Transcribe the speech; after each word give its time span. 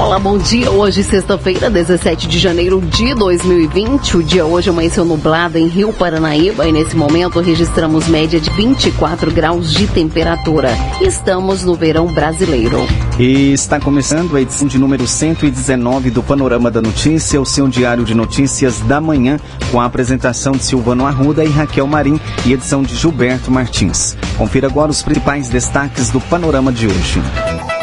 Olá, 0.00 0.16
bom 0.16 0.38
dia. 0.38 0.70
Hoje, 0.70 1.02
sexta-feira, 1.02 1.68
17 1.68 2.28
de 2.28 2.38
janeiro 2.38 2.80
de 2.80 3.12
2020. 3.16 4.18
O 4.18 4.22
dia 4.22 4.46
hoje 4.46 4.70
amanheceu 4.70 5.04
nublado 5.04 5.58
em 5.58 5.66
Rio 5.66 5.92
Paranaíba 5.92 6.68
e 6.68 6.72
nesse 6.72 6.96
momento 6.96 7.40
registramos 7.40 8.06
média 8.06 8.38
de 8.38 8.48
24 8.48 9.32
graus 9.32 9.72
de 9.72 9.88
temperatura. 9.88 10.70
Estamos 11.00 11.64
no 11.64 11.74
verão 11.74 12.06
brasileiro. 12.06 12.86
E 13.18 13.52
está 13.52 13.80
começando 13.80 14.36
a 14.36 14.40
edição 14.40 14.68
de 14.68 14.78
número 14.78 15.04
119 15.04 16.10
do 16.10 16.22
Panorama 16.22 16.70
da 16.70 16.80
Notícia, 16.80 17.40
o 17.40 17.44
seu 17.44 17.66
diário 17.66 18.04
de 18.04 18.14
notícias 18.14 18.78
da 18.78 19.00
manhã, 19.00 19.36
com 19.72 19.80
a 19.80 19.84
apresentação 19.84 20.52
de 20.52 20.62
Silvano 20.62 21.06
Arruda 21.06 21.44
e 21.44 21.48
Raquel 21.48 21.88
Marim 21.88 22.20
e 22.46 22.52
edição 22.52 22.84
de 22.84 22.94
Gilberto 22.94 23.50
Martins. 23.50 24.16
Confira 24.36 24.68
agora 24.68 24.92
os 24.92 25.02
principais 25.02 25.48
destaques 25.48 26.08
do 26.10 26.20
Panorama 26.20 26.70
de 26.72 26.86
hoje. 26.86 27.20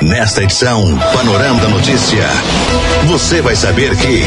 Nesta 0.06 0.44
edição, 0.44 0.84
Panorama 1.16 1.60
da 1.60 1.68
Notícia, 1.68 2.26
você 3.08 3.42
vai 3.42 3.56
saber 3.56 3.98
que. 3.98 4.22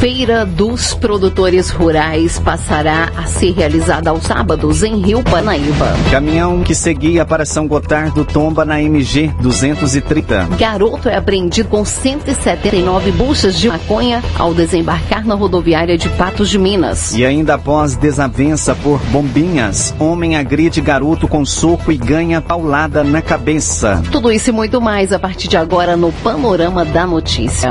Feira 0.00 0.46
dos 0.46 0.94
Produtores 0.94 1.68
Rurais 1.68 2.38
passará 2.38 3.10
a 3.14 3.26
ser 3.26 3.52
realizada 3.52 4.08
aos 4.08 4.22
sábados 4.22 4.82
em 4.82 4.98
Rio 4.98 5.22
Paranaíba. 5.22 5.94
Caminhão 6.10 6.62
que 6.62 6.74
seguia 6.74 7.22
para 7.26 7.44
São 7.44 7.68
Gotardo 7.68 8.24
tomba 8.24 8.64
na 8.64 8.80
MG 8.80 9.30
230. 9.42 10.48
Garoto 10.58 11.06
é 11.10 11.16
apreendido 11.16 11.68
com 11.68 11.84
179 11.84 13.12
buchas 13.12 13.58
de 13.58 13.68
maconha 13.68 14.24
ao 14.38 14.54
desembarcar 14.54 15.26
na 15.26 15.34
rodoviária 15.34 15.98
de 15.98 16.08
Patos 16.08 16.48
de 16.48 16.58
Minas. 16.58 17.14
E 17.14 17.26
ainda 17.26 17.56
após 17.56 17.94
desavença 17.94 18.74
por 18.74 18.98
bombinhas, 19.10 19.94
homem 19.98 20.34
agride 20.36 20.80
garoto 20.80 21.28
com 21.28 21.44
soco 21.44 21.92
e 21.92 21.98
ganha 21.98 22.40
paulada 22.40 23.04
na 23.04 23.20
cabeça. 23.20 24.02
Tudo 24.10 24.32
isso 24.32 24.48
e 24.48 24.52
muito 24.52 24.80
mais 24.80 25.09
a 25.12 25.18
partir 25.18 25.48
de 25.48 25.56
agora 25.56 25.96
no 25.96 26.12
Panorama 26.12 26.84
da 26.84 27.06
Notícia. 27.06 27.70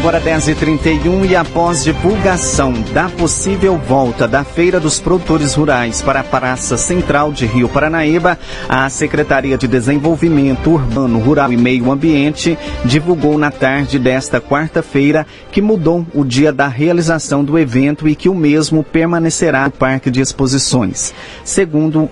Agora 0.00 0.18
10h31 0.18 1.28
e 1.28 1.36
após 1.36 1.84
divulgação 1.84 2.72
da 2.94 3.10
possível 3.10 3.76
volta 3.76 4.26
da 4.26 4.42
Feira 4.42 4.80
dos 4.80 4.98
Produtores 4.98 5.52
Rurais 5.52 6.00
para 6.00 6.20
a 6.20 6.24
Praça 6.24 6.78
Central 6.78 7.32
de 7.32 7.44
Rio 7.44 7.68
Paranaíba, 7.68 8.38
a 8.66 8.88
Secretaria 8.88 9.58
de 9.58 9.68
Desenvolvimento 9.68 10.70
Urbano, 10.70 11.18
Rural 11.18 11.52
e 11.52 11.56
Meio 11.58 11.92
Ambiente 11.92 12.56
divulgou 12.82 13.36
na 13.36 13.50
tarde 13.50 13.98
desta 13.98 14.40
quarta-feira 14.40 15.26
que 15.52 15.60
mudou 15.60 16.06
o 16.14 16.24
dia 16.24 16.50
da 16.50 16.66
realização 16.66 17.44
do 17.44 17.58
evento 17.58 18.08
e 18.08 18.14
que 18.14 18.30
o 18.30 18.34
mesmo 18.34 18.82
permanecerá 18.82 19.66
no 19.66 19.70
Parque 19.70 20.10
de 20.10 20.22
Exposições. 20.22 21.12
Segundo 21.44 22.08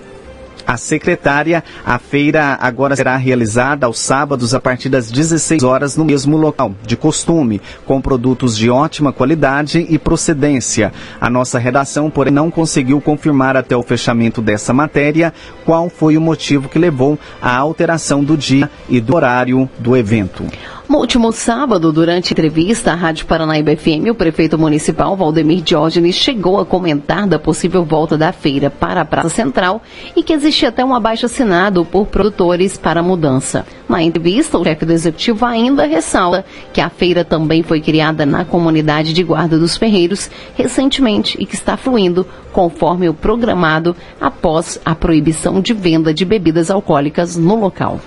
a 0.69 0.77
secretária. 0.77 1.63
A 1.83 1.97
feira 1.97 2.55
agora 2.61 2.95
será 2.95 3.17
realizada 3.17 3.87
aos 3.87 3.97
sábados 3.97 4.53
a 4.53 4.59
partir 4.59 4.87
das 4.87 5.09
16 5.09 5.63
horas 5.63 5.97
no 5.97 6.05
mesmo 6.05 6.37
local, 6.37 6.75
de 6.85 6.95
costume, 6.95 7.59
com 7.87 7.99
produtos 7.99 8.55
de 8.55 8.69
ótima 8.69 9.11
qualidade 9.11 9.83
e 9.89 9.97
procedência. 9.97 10.93
A 11.19 11.27
nossa 11.27 11.57
redação, 11.57 12.11
porém, 12.11 12.31
não 12.31 12.51
conseguiu 12.51 13.01
confirmar 13.01 13.57
até 13.57 13.75
o 13.75 13.81
fechamento 13.81 14.43
dessa 14.43 14.71
matéria 14.71 15.33
qual 15.65 15.89
foi 15.89 16.15
o 16.15 16.21
motivo 16.21 16.69
que 16.69 16.77
levou 16.77 17.17
à 17.41 17.57
alteração 17.57 18.23
do 18.23 18.37
dia 18.37 18.69
e 18.87 19.01
do 19.01 19.15
horário 19.15 19.67
do 19.79 19.97
evento. 19.97 20.45
No 20.89 20.97
último 20.97 21.31
sábado, 21.31 21.93
durante 21.93 22.33
entrevista 22.33 22.91
à 22.91 22.95
Rádio 22.95 23.27
Paranaíba 23.27 23.75
FM, 23.75 24.09
o 24.09 24.15
prefeito 24.15 24.57
municipal 24.57 25.15
Valdemir 25.15 25.61
Diógenes 25.61 26.15
chegou 26.15 26.59
a 26.59 26.65
comentar 26.65 27.27
da 27.27 27.37
possível 27.37 27.85
volta 27.85 28.17
da 28.17 28.31
feira 28.31 28.71
para 28.71 29.01
a 29.01 29.05
Praça 29.05 29.29
Central 29.29 29.83
e 30.15 30.23
que 30.23 30.33
existe 30.33 30.65
até 30.65 30.83
um 30.83 30.95
abaixo 30.95 31.27
assinado 31.27 31.85
por 31.85 32.07
produtores 32.07 32.75
para 32.75 33.01
a 33.01 33.03
mudança. 33.03 33.67
Na 33.87 34.01
entrevista, 34.01 34.57
o 34.57 34.63
chefe 34.63 34.83
do 34.83 34.91
executivo 34.91 35.45
ainda 35.45 35.85
ressalta 35.85 36.43
que 36.73 36.81
a 36.81 36.89
feira 36.89 37.23
também 37.23 37.61
foi 37.61 37.81
criada 37.81 38.25
na 38.25 38.43
comunidade 38.43 39.13
de 39.13 39.21
Guarda 39.21 39.59
dos 39.59 39.77
Ferreiros 39.77 40.27
recentemente 40.55 41.37
e 41.39 41.45
que 41.45 41.53
está 41.53 41.77
fluindo 41.77 42.25
conforme 42.51 43.07
o 43.07 43.13
programado 43.13 43.95
após 44.19 44.81
a 44.83 44.95
proibição 44.95 45.61
de 45.61 45.71
venda 45.71 46.11
de 46.11 46.25
bebidas 46.25 46.71
alcoólicas 46.71 47.37
no 47.37 47.59
local. 47.59 47.99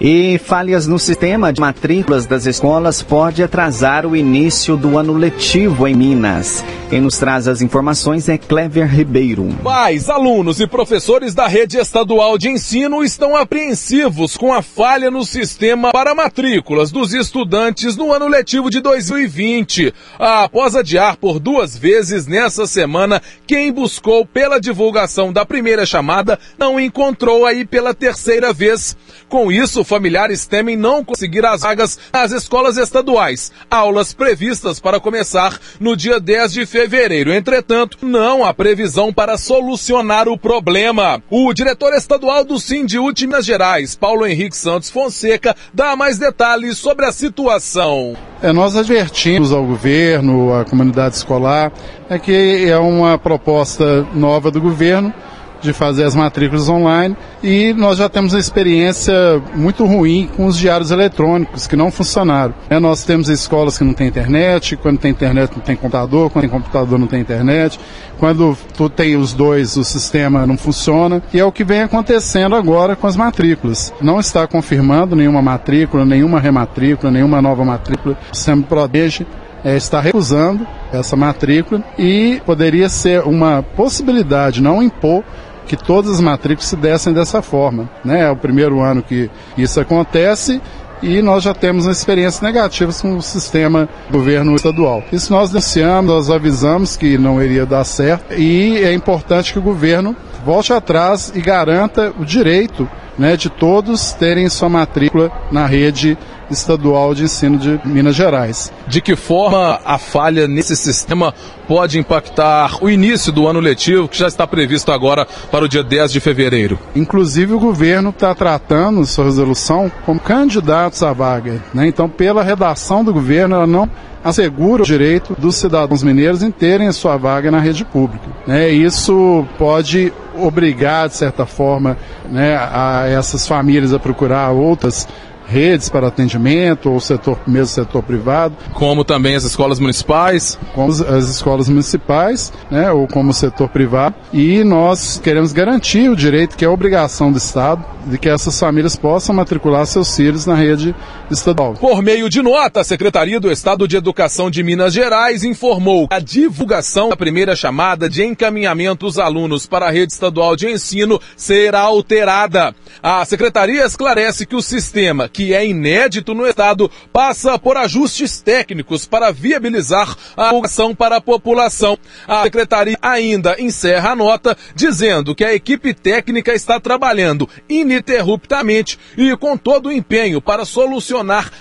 E 0.00 0.38
falhas 0.38 0.86
no 0.86 0.96
sistema 0.96 1.52
de 1.52 1.60
matrículas 1.60 2.24
das 2.24 2.46
escolas 2.46 3.02
pode 3.02 3.42
atrasar 3.42 4.06
o 4.06 4.14
início 4.14 4.76
do 4.76 4.96
ano 4.96 5.12
letivo 5.12 5.88
em 5.88 5.94
Minas. 5.94 6.64
Quem 6.88 7.00
nos 7.02 7.18
traz 7.18 7.48
as 7.48 7.60
informações 7.60 8.28
é 8.28 8.38
Clever 8.38 8.88
Ribeiro. 8.88 9.46
Pais, 9.62 10.08
alunos 10.08 10.58
e 10.60 10.66
professores 10.66 11.34
da 11.34 11.46
rede 11.46 11.76
estadual 11.76 12.38
de 12.38 12.48
ensino 12.48 13.02
estão 13.02 13.36
apreensivos 13.36 14.36
com 14.36 14.54
a 14.54 14.62
falha 14.62 15.10
no 15.10 15.24
sistema 15.24 15.90
para 15.90 16.14
matrículas 16.14 16.90
dos 16.90 17.12
estudantes 17.12 17.96
no 17.96 18.12
ano 18.12 18.28
letivo 18.28 18.70
de 18.70 18.80
2020. 18.80 19.92
Após 20.18 20.76
adiar 20.76 21.16
por 21.16 21.38
duas 21.38 21.76
vezes 21.76 22.26
nessa 22.26 22.66
semana, 22.66 23.20
quem 23.46 23.70
buscou 23.70 24.24
pela 24.24 24.60
divulgação 24.60 25.30
da 25.30 25.44
primeira 25.44 25.84
chamada 25.84 26.38
não 26.56 26.80
encontrou 26.80 27.44
aí 27.44 27.66
pela 27.66 27.92
terceira 27.92 28.50
vez. 28.52 28.96
Com 29.28 29.52
isso, 29.52 29.84
familiares 29.88 30.46
temem 30.46 30.76
não 30.76 31.04
conseguir 31.04 31.44
as 31.44 31.62
vagas 31.62 31.98
nas 32.12 32.32
escolas 32.32 32.76
estaduais, 32.76 33.50
aulas 33.70 34.12
previstas 34.12 34.78
para 34.78 35.00
começar 35.00 35.58
no 35.80 35.96
dia 35.96 36.20
10 36.20 36.52
de 36.52 36.66
fevereiro. 36.66 37.32
Entretanto, 37.32 37.98
não 38.02 38.44
há 38.44 38.52
previsão 38.52 39.12
para 39.12 39.38
solucionar 39.38 40.28
o 40.28 40.38
problema. 40.38 41.22
O 41.30 41.52
diretor 41.52 41.94
estadual 41.94 42.44
do 42.44 42.58
Sindiúte 42.58 43.26
Minas 43.26 43.44
Gerais, 43.44 43.94
Paulo 43.94 44.26
Henrique 44.26 44.56
Santos 44.56 44.90
Fonseca, 44.90 45.56
dá 45.72 45.96
mais 45.96 46.18
detalhes 46.18 46.78
sobre 46.78 47.06
a 47.06 47.12
situação. 47.12 48.16
É, 48.42 48.52
nós 48.52 48.76
advertimos 48.76 49.52
ao 49.52 49.64
governo, 49.64 50.54
à 50.54 50.64
comunidade 50.64 51.16
escolar, 51.16 51.72
é 52.08 52.18
que 52.18 52.68
é 52.68 52.78
uma 52.78 53.18
proposta 53.18 54.06
nova 54.14 54.50
do 54.50 54.60
governo 54.60 55.12
de 55.60 55.72
fazer 55.72 56.04
as 56.04 56.14
matrículas 56.14 56.68
online 56.68 57.16
e 57.42 57.72
nós 57.72 57.98
já 57.98 58.08
temos 58.08 58.32
uma 58.32 58.40
experiência 58.40 59.14
muito 59.54 59.84
ruim 59.84 60.28
com 60.36 60.46
os 60.46 60.58
diários 60.58 60.90
eletrônicos 60.90 61.66
que 61.66 61.76
não 61.76 61.90
funcionaram. 61.90 62.54
É, 62.68 62.78
nós 62.78 63.04
temos 63.04 63.28
escolas 63.28 63.76
que 63.76 63.84
não 63.84 63.92
têm 63.92 64.08
internet, 64.08 64.76
quando 64.76 64.98
tem 64.98 65.10
internet 65.10 65.52
não 65.54 65.62
tem 65.62 65.76
computador, 65.76 66.30
quando 66.30 66.42
tem 66.42 66.50
computador 66.50 66.98
não 66.98 67.06
tem 67.06 67.20
internet, 67.20 67.78
quando 68.18 68.56
tu 68.76 68.88
tem 68.88 69.16
os 69.16 69.32
dois 69.32 69.76
o 69.76 69.84
sistema 69.84 70.46
não 70.46 70.56
funciona 70.56 71.22
e 71.32 71.38
é 71.38 71.44
o 71.44 71.52
que 71.52 71.64
vem 71.64 71.82
acontecendo 71.82 72.54
agora 72.54 72.96
com 72.96 73.06
as 73.06 73.16
matrículas. 73.16 73.92
Não 74.00 74.18
está 74.18 74.46
confirmando 74.46 75.14
nenhuma 75.14 75.42
matrícula, 75.42 76.04
nenhuma 76.04 76.40
rematrícula, 76.40 77.10
nenhuma 77.10 77.40
nova 77.42 77.64
matrícula. 77.64 78.16
O 78.32 78.36
sistema 78.36 78.62
protege 78.62 79.26
é, 79.64 79.76
está 79.76 80.00
recusando 80.00 80.66
essa 80.92 81.16
matrícula 81.16 81.82
e 81.98 82.40
poderia 82.46 82.88
ser 82.88 83.22
uma 83.22 83.62
possibilidade, 83.62 84.62
não 84.62 84.82
impor 84.82 85.22
que 85.68 85.76
todas 85.76 86.12
as 86.12 86.20
matrículas 86.20 86.68
se 86.68 86.76
dessem 86.76 87.12
dessa 87.12 87.42
forma. 87.42 87.88
Né? 88.04 88.22
É 88.22 88.30
o 88.30 88.36
primeiro 88.36 88.80
ano 88.80 89.02
que 89.02 89.30
isso 89.56 89.78
acontece 89.80 90.60
e 91.02 91.22
nós 91.22 91.44
já 91.44 91.54
temos 91.54 91.86
experiências 91.86 92.40
negativas 92.40 93.00
com 93.00 93.16
o 93.16 93.22
sistema 93.22 93.88
governo 94.10 94.56
estadual. 94.56 95.04
Isso 95.12 95.32
nós 95.32 95.50
denunciamos, 95.50 96.10
nós 96.12 96.30
avisamos 96.30 96.96
que 96.96 97.16
não 97.16 97.42
iria 97.42 97.64
dar 97.64 97.84
certo 97.84 98.34
e 98.34 98.78
é 98.78 98.92
importante 98.92 99.52
que 99.52 99.58
o 99.58 99.62
governo 99.62 100.16
volte 100.44 100.72
atrás 100.72 101.32
e 101.34 101.40
garanta 101.40 102.12
o 102.18 102.24
direito 102.24 102.88
né, 103.18 103.36
de 103.36 103.50
todos 103.50 104.12
terem 104.12 104.48
sua 104.48 104.68
matrícula 104.68 105.30
na 105.50 105.66
rede 105.66 106.16
estadual 106.50 107.14
de 107.14 107.24
ensino 107.24 107.58
de 107.58 107.80
Minas 107.84 108.14
Gerais. 108.14 108.72
De 108.86 109.00
que 109.00 109.16
forma 109.16 109.80
a 109.84 109.98
falha 109.98 110.46
nesse 110.46 110.76
sistema 110.76 111.34
pode 111.66 111.98
impactar 111.98 112.82
o 112.82 112.88
início 112.88 113.30
do 113.30 113.46
ano 113.46 113.60
letivo, 113.60 114.08
que 114.08 114.18
já 114.18 114.26
está 114.26 114.46
previsto 114.46 114.90
agora 114.90 115.26
para 115.50 115.64
o 115.64 115.68
dia 115.68 115.82
10 115.82 116.12
de 116.12 116.20
fevereiro? 116.20 116.78
Inclusive, 116.96 117.52
o 117.52 117.60
governo 117.60 118.10
está 118.10 118.34
tratando 118.34 119.04
sua 119.04 119.26
resolução 119.26 119.90
como 120.06 120.18
candidatos 120.18 121.02
à 121.02 121.12
vaga. 121.12 121.62
Né? 121.74 121.86
Então, 121.86 122.08
pela 122.08 122.42
redação 122.42 123.04
do 123.04 123.12
governo, 123.12 123.56
ela 123.56 123.66
não 123.66 123.88
assegura 124.24 124.82
o 124.82 124.86
direito 124.86 125.36
dos 125.38 125.56
cidadãos 125.56 126.02
mineiros 126.02 126.42
em 126.42 126.50
terem 126.50 126.88
a 126.88 126.92
sua 126.92 127.16
vaga 127.16 127.50
na 127.50 127.60
rede 127.60 127.84
pública. 127.84 128.26
Né? 128.46 128.70
Isso 128.70 129.46
pode 129.58 130.12
obrigar, 130.34 131.08
de 131.08 131.16
certa 131.16 131.44
forma, 131.46 131.96
né, 132.30 132.56
a 132.56 133.06
essas 133.08 133.46
famílias 133.46 133.92
a 133.92 133.98
procurar 133.98 134.50
outras 134.50 135.08
redes 135.48 135.88
para 135.88 136.08
atendimento, 136.08 136.90
ou 136.90 137.00
setor, 137.00 137.38
mesmo 137.46 137.66
setor 137.66 138.02
privado. 138.02 138.54
Como 138.74 139.02
também 139.02 139.34
as 139.34 139.44
escolas 139.44 139.80
municipais? 139.80 140.58
Como 140.74 140.92
as 140.92 141.28
escolas 141.28 141.68
municipais, 141.68 142.52
né, 142.70 142.92
ou 142.92 143.08
como 143.08 143.32
setor 143.32 143.68
privado. 143.68 144.14
E 144.32 144.62
nós 144.62 145.18
queremos 145.22 145.52
garantir 145.52 146.10
o 146.10 146.16
direito, 146.16 146.56
que 146.56 146.64
é 146.64 146.68
obrigação 146.68 147.32
do 147.32 147.38
Estado, 147.38 147.82
de 148.06 148.18
que 148.18 148.28
essas 148.28 148.58
famílias 148.58 148.94
possam 148.94 149.34
matricular 149.34 149.86
seus 149.86 150.14
filhos 150.14 150.44
na 150.44 150.54
rede 150.54 150.94
estadual. 151.30 151.74
Por 151.74 152.02
meio 152.02 152.28
de 152.28 152.40
nota, 152.40 152.80
a 152.80 152.84
Secretaria 152.84 153.38
do 153.38 153.50
Estado 153.50 153.86
de 153.86 153.96
Educação 153.96 154.50
de 154.50 154.62
Minas 154.62 154.94
Gerais 154.94 155.44
informou 155.44 156.06
a 156.10 156.18
divulgação 156.18 157.10
da 157.10 157.16
primeira 157.16 157.54
chamada 157.54 158.08
de 158.08 158.24
encaminhamento 158.24 159.06
dos 159.06 159.18
alunos 159.18 159.66
para 159.66 159.86
a 159.86 159.90
rede 159.90 160.12
estadual 160.12 160.56
de 160.56 160.68
ensino 160.68 161.20
será 161.36 161.80
alterada. 161.80 162.74
A 163.02 163.24
Secretaria 163.24 163.84
esclarece 163.84 164.46
que 164.46 164.56
o 164.56 164.62
sistema, 164.62 165.28
que 165.28 165.54
é 165.54 165.66
inédito 165.66 166.34
no 166.34 166.46
Estado, 166.46 166.90
passa 167.12 167.58
por 167.58 167.76
ajustes 167.76 168.40
técnicos 168.40 169.06
para 169.06 169.30
viabilizar 169.30 170.16
a 170.36 170.46
divulgação 170.46 170.94
para 170.94 171.16
a 171.16 171.20
população. 171.20 171.98
A 172.26 172.42
Secretaria 172.44 172.98
ainda 173.02 173.56
encerra 173.60 174.10
a 174.10 174.16
nota 174.16 174.56
dizendo 174.74 175.34
que 175.34 175.44
a 175.44 175.54
equipe 175.54 175.92
técnica 175.92 176.54
está 176.54 176.80
trabalhando 176.80 177.48
ininterruptamente 177.68 178.98
e 179.16 179.36
com 179.36 179.56
todo 179.56 179.88
o 179.88 179.92
empenho 179.92 180.40
para 180.40 180.64
solucionar 180.64 181.17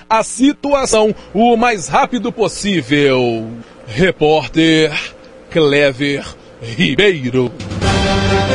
a 0.09 0.23
situação 0.23 1.13
o 1.33 1.55
mais 1.55 1.87
rápido 1.87 2.31
possível. 2.31 3.49
Repórter 3.87 4.91
Clever 5.49 6.25
Ribeiro. 6.61 7.51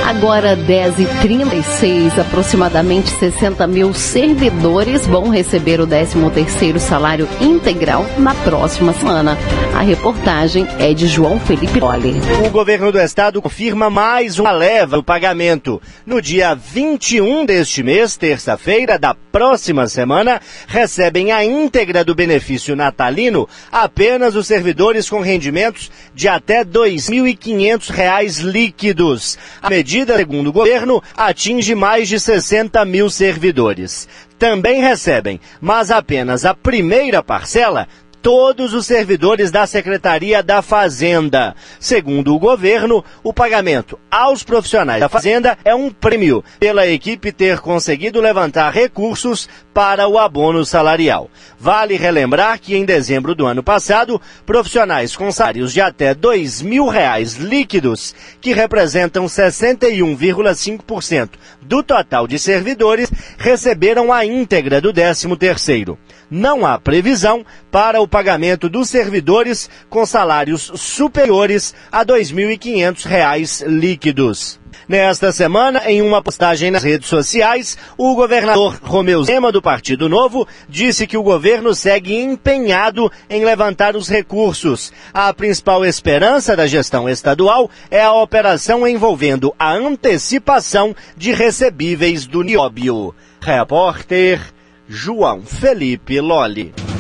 Agora 0.05 0.57
10h36, 0.57 2.19
aproximadamente 2.19 3.09
60 3.11 3.67
mil 3.67 3.95
servidores 3.95 5.07
vão 5.07 5.29
receber 5.29 5.81
o 5.81 5.87
13º 5.87 6.79
salário 6.79 7.29
integral 7.41 8.05
na 8.19 8.35
próxima 8.35 8.93
semana. 8.93 9.39
A 9.75 9.81
reportagem 9.81 10.67
é 10.79 10.93
de 10.93 11.07
João 11.07 11.39
Felipe 11.41 11.81
Lolli. 11.81 12.15
O 12.45 12.51
governo 12.51 12.91
do 12.91 12.99
estado 12.99 13.41
confirma 13.41 13.89
mais 13.89 14.39
uma 14.39 14.51
leva 14.51 14.97
do 14.97 15.05
pagamento. 15.05 15.81
No 16.05 16.21
dia 16.21 16.55
21 16.55 17.47
deste 17.47 17.83
mês, 17.83 18.17
terça-feira 18.17 18.99
da 18.99 19.15
próxima 19.15 19.87
semana, 19.87 20.41
recebem 20.67 21.33
a 21.33 21.43
íntegra 21.43 22.05
do 22.05 22.15
benefício 22.15 22.77
natalino 22.77 23.49
apenas 23.71 24.37
os 24.37 24.47
servidores 24.47 25.09
com 25.09 25.21
rendimentos 25.21 25.91
de 26.15 26.29
até 26.29 26.59
R$ 26.59 26.67
2.500 26.67 27.92
líquidos. 28.39 29.39
A 29.61 29.69
medida, 29.71 30.17
segundo 30.17 30.49
o 30.49 30.53
governo, 30.53 31.03
atinge 31.17 31.75
mais 31.75 32.09
de 32.09 32.19
60 32.19 32.85
mil 32.85 33.11
servidores. 33.11 34.09
Também 34.39 34.81
recebem, 34.81 35.41
mas 35.61 35.91
apenas 35.91 36.45
a 36.45 36.53
primeira 36.53 37.23
parcela, 37.23 37.87
todos 38.23 38.73
os 38.73 38.87
servidores 38.87 39.51
da 39.51 39.67
Secretaria 39.67 40.43
da 40.43 40.63
Fazenda. 40.63 41.55
Segundo 41.79 42.35
o 42.35 42.39
governo, 42.39 43.05
o 43.23 43.33
pagamento 43.33 43.99
aos 44.11 44.43
profissionais 44.43 45.01
da 45.01 45.09
Fazenda 45.09 45.59
é 45.65 45.75
um 45.75 45.91
prêmio 45.91 46.43
pela 46.59 46.87
equipe 46.87 47.33
ter 47.33 47.61
conseguido 47.61 48.21
levantar 48.21 48.73
recursos 48.73 49.49
para 49.75 50.09
o 50.09 50.19
abono 50.19 50.65
salarial. 50.65 51.29
Vale 51.59 51.97
relembrar 51.97 52.59
que 52.61 52.77
em 52.77 52.85
dezembro 52.85 53.35
do 53.35 53.47
ano 53.47 53.63
passado, 53.63 54.21
profissionais 54.47 55.17
com 55.17 55.31
salários 55.31 55.73
de 55.73 55.81
até 55.81 56.15
dois 56.15 56.63
mil 56.63 56.87
reais 56.89 57.35
líquidos, 57.35 58.15
que 58.41 58.55
representam 58.55 59.27
61,5% 59.27 61.31
do 61.61 61.83
total 61.83 62.29
de 62.29 62.39
servidores, 62.39 63.11
receberam 63.37 64.13
a 64.13 64.25
íntegra 64.25 64.81
do 64.81 64.93
13 64.93 65.37
terceiro. 65.37 65.99
Não 66.31 66.65
há 66.65 66.79
previsão 66.79 67.45
para 67.71 68.01
o 68.01 68.07
pagamento 68.13 68.69
dos 68.69 68.91
servidores 68.91 69.71
com 69.89 70.05
salários 70.05 70.71
superiores 70.75 71.75
a 71.91 72.01
R$ 72.01 72.05
2.500 72.05 73.65
líquidos. 73.67 74.61
Nesta 74.87 75.33
semana, 75.33 75.81
em 75.87 76.03
uma 76.03 76.21
postagem 76.21 76.71
nas 76.71 76.83
redes 76.83 77.09
sociais, 77.09 77.79
o 77.97 78.15
governador 78.15 78.79
Romeu 78.83 79.25
Zema, 79.25 79.51
do 79.51 79.63
Partido 79.63 80.11
Novo, 80.11 80.47
disse 80.69 81.07
que 81.07 81.17
o 81.17 81.23
governo 81.23 81.75
segue 81.75 82.15
empenhado 82.15 83.11
em 83.31 83.47
levantar 83.47 83.97
os 83.97 84.09
recursos. 84.09 84.93
A 85.15 85.33
principal 85.33 85.83
esperança 85.83 86.55
da 86.55 86.67
gestão 86.67 87.09
estadual 87.09 87.71
é 87.91 88.03
a 88.03 88.13
operação 88.13 88.87
envolvendo 88.87 89.55
a 89.59 89.73
antecipação 89.73 90.95
de 91.17 91.33
recebíveis 91.33 92.27
do 92.27 92.43
Nióbio. 92.43 93.15
Repórter 93.41 94.39
João 94.87 95.41
Felipe 95.41 96.21
Lolli. 96.21 96.92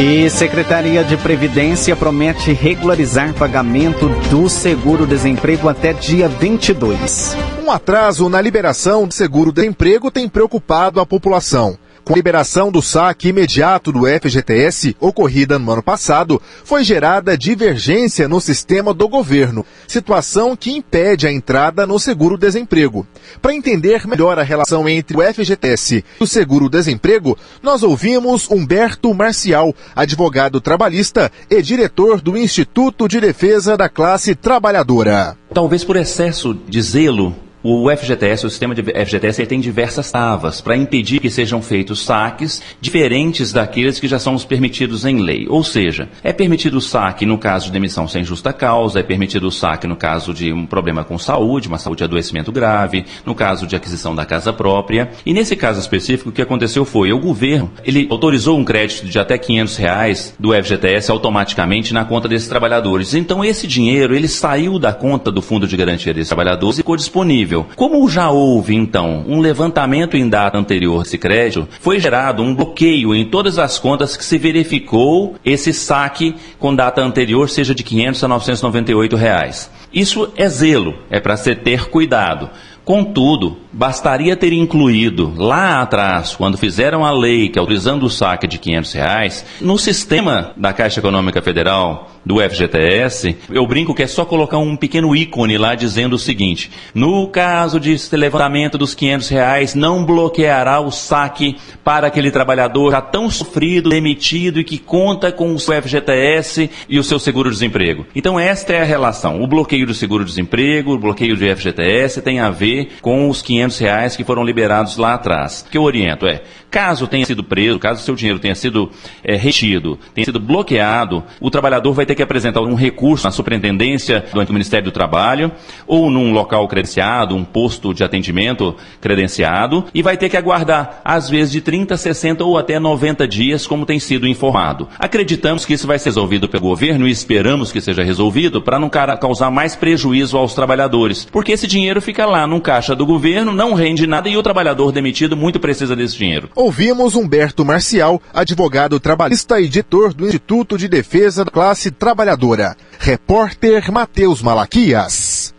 E 0.00 0.30
Secretaria 0.30 1.02
de 1.02 1.16
Previdência 1.16 1.96
promete 1.96 2.52
regularizar 2.52 3.34
pagamento 3.34 4.08
do 4.30 4.48
seguro-desemprego 4.48 5.68
até 5.68 5.92
dia 5.92 6.28
22. 6.28 7.36
Um 7.64 7.70
atraso 7.70 8.28
na 8.28 8.40
liberação 8.40 9.08
do 9.08 9.14
seguro-desemprego 9.14 10.10
tem 10.10 10.28
preocupado 10.28 11.00
a 11.00 11.06
população. 11.06 11.76
Com 12.08 12.14
a 12.14 12.16
liberação 12.16 12.72
do 12.72 12.80
saque 12.80 13.28
imediato 13.28 13.92
do 13.92 14.06
FGTS, 14.06 14.96
ocorrida 14.98 15.58
no 15.58 15.70
ano 15.70 15.82
passado, 15.82 16.40
foi 16.64 16.82
gerada 16.82 17.36
divergência 17.36 18.26
no 18.26 18.40
sistema 18.40 18.94
do 18.94 19.06
governo, 19.06 19.62
situação 19.86 20.56
que 20.56 20.70
impede 20.70 21.26
a 21.26 21.30
entrada 21.30 21.86
no 21.86 21.98
seguro-desemprego. 21.98 23.06
Para 23.42 23.54
entender 23.54 24.06
melhor 24.06 24.38
a 24.38 24.42
relação 24.42 24.88
entre 24.88 25.18
o 25.18 25.20
FGTS 25.20 26.02
e 26.18 26.24
o 26.24 26.26
seguro-desemprego, 26.26 27.36
nós 27.62 27.82
ouvimos 27.82 28.50
Humberto 28.50 29.12
Marcial, 29.12 29.74
advogado 29.94 30.62
trabalhista 30.62 31.30
e 31.50 31.60
diretor 31.60 32.22
do 32.22 32.38
Instituto 32.38 33.06
de 33.06 33.20
Defesa 33.20 33.76
da 33.76 33.90
Classe 33.90 34.34
Trabalhadora. 34.34 35.36
Talvez 35.52 35.84
por 35.84 35.96
excesso 35.96 36.54
de 36.54 36.80
zelo 36.80 37.36
o 37.62 37.90
FGTS, 37.90 38.46
o 38.46 38.50
sistema 38.50 38.74
de 38.74 38.82
FGTS, 38.82 39.44
tem 39.46 39.58
diversas 39.58 40.12
travas 40.12 40.60
para 40.60 40.76
impedir 40.76 41.20
que 41.20 41.30
sejam 41.30 41.60
feitos 41.60 42.00
saques 42.00 42.62
diferentes 42.80 43.52
daqueles 43.52 43.98
que 43.98 44.06
já 44.06 44.18
são 44.18 44.34
os 44.34 44.44
permitidos 44.44 45.04
em 45.04 45.20
lei. 45.20 45.46
Ou 45.48 45.64
seja, 45.64 46.08
é 46.22 46.32
permitido 46.32 46.78
o 46.78 46.80
saque 46.80 47.26
no 47.26 47.36
caso 47.36 47.66
de 47.66 47.72
demissão 47.72 48.06
sem 48.06 48.22
justa 48.22 48.52
causa, 48.52 49.00
é 49.00 49.02
permitido 49.02 49.48
o 49.48 49.50
saque 49.50 49.88
no 49.88 49.96
caso 49.96 50.32
de 50.32 50.52
um 50.52 50.66
problema 50.66 51.02
com 51.02 51.18
saúde, 51.18 51.66
uma 51.66 51.78
saúde 51.78 51.98
de 51.98 52.04
adoecimento 52.04 52.52
grave, 52.52 53.04
no 53.26 53.34
caso 53.34 53.66
de 53.66 53.74
aquisição 53.74 54.14
da 54.14 54.24
casa 54.24 54.52
própria. 54.52 55.10
E 55.26 55.32
nesse 55.34 55.56
caso 55.56 55.80
específico, 55.80 56.30
o 56.30 56.32
que 56.32 56.42
aconteceu 56.42 56.84
foi, 56.84 57.12
o 57.12 57.18
governo, 57.18 57.72
ele 57.84 58.06
autorizou 58.08 58.56
um 58.56 58.64
crédito 58.64 59.06
de 59.06 59.18
até 59.18 59.36
500 59.36 59.76
reais 59.76 60.34
do 60.38 60.52
FGTS 60.52 61.10
automaticamente 61.10 61.92
na 61.92 62.04
conta 62.04 62.28
desses 62.28 62.48
trabalhadores. 62.48 63.14
Então 63.14 63.44
esse 63.44 63.66
dinheiro, 63.66 64.14
ele 64.14 64.28
saiu 64.28 64.78
da 64.78 64.92
conta 64.92 65.32
do 65.32 65.42
Fundo 65.42 65.66
de 65.66 65.76
Garantia 65.76 66.14
desses 66.14 66.28
trabalhadores 66.28 66.76
e 66.76 66.82
ficou 66.82 66.96
disponível 66.96 67.47
como 67.76 68.08
já 68.08 68.30
houve, 68.30 68.74
então, 68.74 69.24
um 69.26 69.40
levantamento 69.40 70.16
em 70.16 70.28
data 70.28 70.58
anterior 70.58 71.02
desse 71.02 71.18
crédito, 71.18 71.68
foi 71.80 71.98
gerado 71.98 72.42
um 72.42 72.54
bloqueio 72.54 73.14
em 73.14 73.24
todas 73.24 73.58
as 73.58 73.78
contas 73.78 74.16
que 74.16 74.24
se 74.24 74.38
verificou 74.38 75.36
esse 75.44 75.72
saque 75.72 76.34
com 76.58 76.74
data 76.74 77.00
anterior, 77.00 77.48
seja 77.48 77.74
de 77.74 77.82
500 77.82 78.24
a 78.24 78.28
998 78.28 79.16
reais. 79.16 79.70
Isso 79.92 80.32
é 80.36 80.48
zelo, 80.48 80.94
é 81.10 81.20
para 81.20 81.36
se 81.36 81.54
ter 81.54 81.88
cuidado. 81.88 82.50
Contudo, 82.84 83.58
bastaria 83.72 84.36
ter 84.36 84.52
incluído 84.52 85.32
lá 85.36 85.82
atrás, 85.82 86.34
quando 86.34 86.58
fizeram 86.58 87.04
a 87.04 87.10
lei 87.10 87.48
que 87.48 87.58
autorizando 87.58 88.04
o 88.04 88.10
saque 88.10 88.46
de 88.46 88.58
500 88.58 88.92
reais, 88.92 89.46
no 89.60 89.78
sistema 89.78 90.52
da 90.56 90.72
Caixa 90.72 91.00
Econômica 91.00 91.42
Federal, 91.42 92.10
do 92.28 92.40
FGTS, 92.40 93.36
eu 93.48 93.66
brinco 93.66 93.94
que 93.94 94.02
é 94.02 94.06
só 94.06 94.22
colocar 94.22 94.58
um 94.58 94.76
pequeno 94.76 95.16
ícone 95.16 95.56
lá 95.56 95.74
dizendo 95.74 96.14
o 96.14 96.18
seguinte: 96.18 96.70
no 96.94 97.26
caso 97.28 97.80
de 97.80 97.96
levantamento 98.12 98.76
dos 98.76 98.94
500 98.94 99.28
reais, 99.28 99.74
não 99.74 100.04
bloqueará 100.04 100.78
o 100.78 100.90
saque 100.90 101.56
para 101.82 102.06
aquele 102.06 102.30
trabalhador 102.30 102.90
já 102.92 103.00
tão 103.00 103.30
sofrido, 103.30 103.88
demitido 103.88 104.60
e 104.60 104.64
que 104.64 104.76
conta 104.76 105.32
com 105.32 105.54
o 105.54 105.58
seu 105.58 105.80
FGTS 105.80 106.70
e 106.86 106.98
o 106.98 107.04
seu 107.04 107.18
seguro-desemprego. 107.18 108.06
Então 108.14 108.38
esta 108.38 108.74
é 108.74 108.82
a 108.82 108.84
relação. 108.84 109.42
O 109.42 109.46
bloqueio 109.46 109.86
do 109.86 109.94
seguro-desemprego, 109.94 110.92
o 110.92 110.98
bloqueio 110.98 111.34
do 111.34 111.56
FGTS 111.56 112.20
tem 112.20 112.40
a 112.40 112.50
ver 112.50 112.98
com 113.00 113.30
os 113.30 113.40
500 113.40 113.57
reais 113.78 114.16
que 114.16 114.24
foram 114.24 114.44
liberados 114.44 114.96
lá 114.96 115.14
atrás. 115.14 115.64
O 115.66 115.70
que 115.70 115.78
eu 115.78 115.82
oriento 115.82 116.26
é 116.26 116.42
Caso 116.70 117.06
tenha 117.06 117.24
sido 117.24 117.42
preso, 117.42 117.78
caso 117.78 118.02
seu 118.02 118.14
dinheiro 118.14 118.38
tenha 118.38 118.54
sido 118.54 118.90
é, 119.24 119.36
retido, 119.36 119.98
tenha 120.14 120.26
sido 120.26 120.38
bloqueado, 120.38 121.24
o 121.40 121.50
trabalhador 121.50 121.92
vai 121.92 122.04
ter 122.04 122.14
que 122.14 122.22
apresentar 122.22 122.60
um 122.60 122.74
recurso 122.74 123.24
na 123.24 123.30
superintendência 123.30 124.24
do 124.32 124.52
Ministério 124.52 124.84
do 124.84 124.92
Trabalho 124.92 125.50
ou 125.86 126.10
num 126.10 126.32
local 126.32 126.66
credenciado, 126.68 127.34
um 127.34 127.44
posto 127.44 127.94
de 127.94 128.04
atendimento 128.04 128.76
credenciado 129.00 129.86
e 129.94 130.02
vai 130.02 130.16
ter 130.16 130.28
que 130.28 130.36
aguardar, 130.36 131.00
às 131.04 131.30
vezes, 131.30 131.52
de 131.52 131.60
30, 131.60 131.96
60 131.96 132.44
ou 132.44 132.58
até 132.58 132.78
90 132.78 133.26
dias, 133.26 133.66
como 133.66 133.86
tem 133.86 133.98
sido 133.98 134.26
informado. 134.26 134.88
Acreditamos 134.98 135.64
que 135.64 135.72
isso 135.72 135.86
vai 135.86 135.98
ser 135.98 136.10
resolvido 136.10 136.48
pelo 136.48 136.64
governo 136.64 137.08
e 137.08 137.10
esperamos 137.10 137.72
que 137.72 137.80
seja 137.80 138.02
resolvido 138.02 138.60
para 138.60 138.78
não 138.78 138.90
causar 138.90 139.50
mais 139.50 139.74
prejuízo 139.74 140.36
aos 140.36 140.54
trabalhadores, 140.54 141.24
porque 141.24 141.52
esse 141.52 141.66
dinheiro 141.66 142.00
fica 142.02 142.26
lá 142.26 142.46
num 142.46 142.60
caixa 142.60 142.94
do 142.94 143.06
governo, 143.06 143.52
não 143.52 143.74
rende 143.74 144.06
nada 144.06 144.28
e 144.28 144.36
o 144.36 144.42
trabalhador 144.42 144.92
demitido 144.92 145.36
muito 145.36 145.58
precisa 145.58 145.96
desse 145.96 146.16
dinheiro. 146.16 146.50
Ouvimos 146.60 147.14
Humberto 147.14 147.64
Marcial, 147.64 148.20
advogado 148.34 148.98
trabalhista 148.98 149.60
e 149.60 149.66
editor 149.66 150.12
do 150.12 150.26
Instituto 150.26 150.76
de 150.76 150.88
Defesa 150.88 151.44
da 151.44 151.52
Classe 151.52 151.88
Trabalhadora. 151.88 152.76
Repórter 152.98 153.92
Matheus 153.92 154.42
Malaquias. 154.42 155.54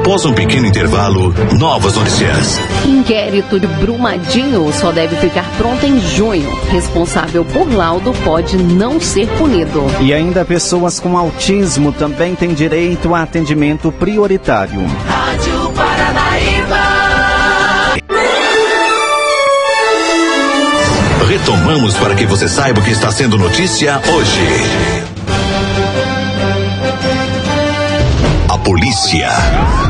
Após 0.00 0.24
um 0.24 0.32
pequeno 0.32 0.66
intervalo, 0.66 1.32
novas 1.58 1.94
notícias. 1.94 2.58
Inquérito 2.86 3.60
de 3.60 3.66
Brumadinho 3.66 4.72
só 4.72 4.90
deve 4.90 5.14
ficar 5.16 5.44
pronto 5.58 5.84
em 5.84 6.00
junho. 6.00 6.50
Responsável 6.70 7.44
por 7.44 7.70
laudo 7.70 8.10
pode 8.24 8.56
não 8.56 8.98
ser 8.98 9.28
punido. 9.36 9.84
E 10.00 10.14
ainda 10.14 10.42
pessoas 10.42 10.98
com 10.98 11.18
autismo 11.18 11.92
também 11.92 12.34
têm 12.34 12.54
direito 12.54 13.14
a 13.14 13.22
atendimento 13.22 13.92
prioritário. 13.92 14.80
Rádio 15.06 15.70
Paranaíba. 15.76 16.80
Retomamos 21.28 21.94
para 21.98 22.14
que 22.14 22.24
você 22.24 22.48
saiba 22.48 22.80
o 22.80 22.82
que 22.82 22.90
está 22.90 23.12
sendo 23.12 23.36
notícia 23.36 24.00
hoje. 24.08 24.40
A 28.48 28.58
polícia. 28.58 29.89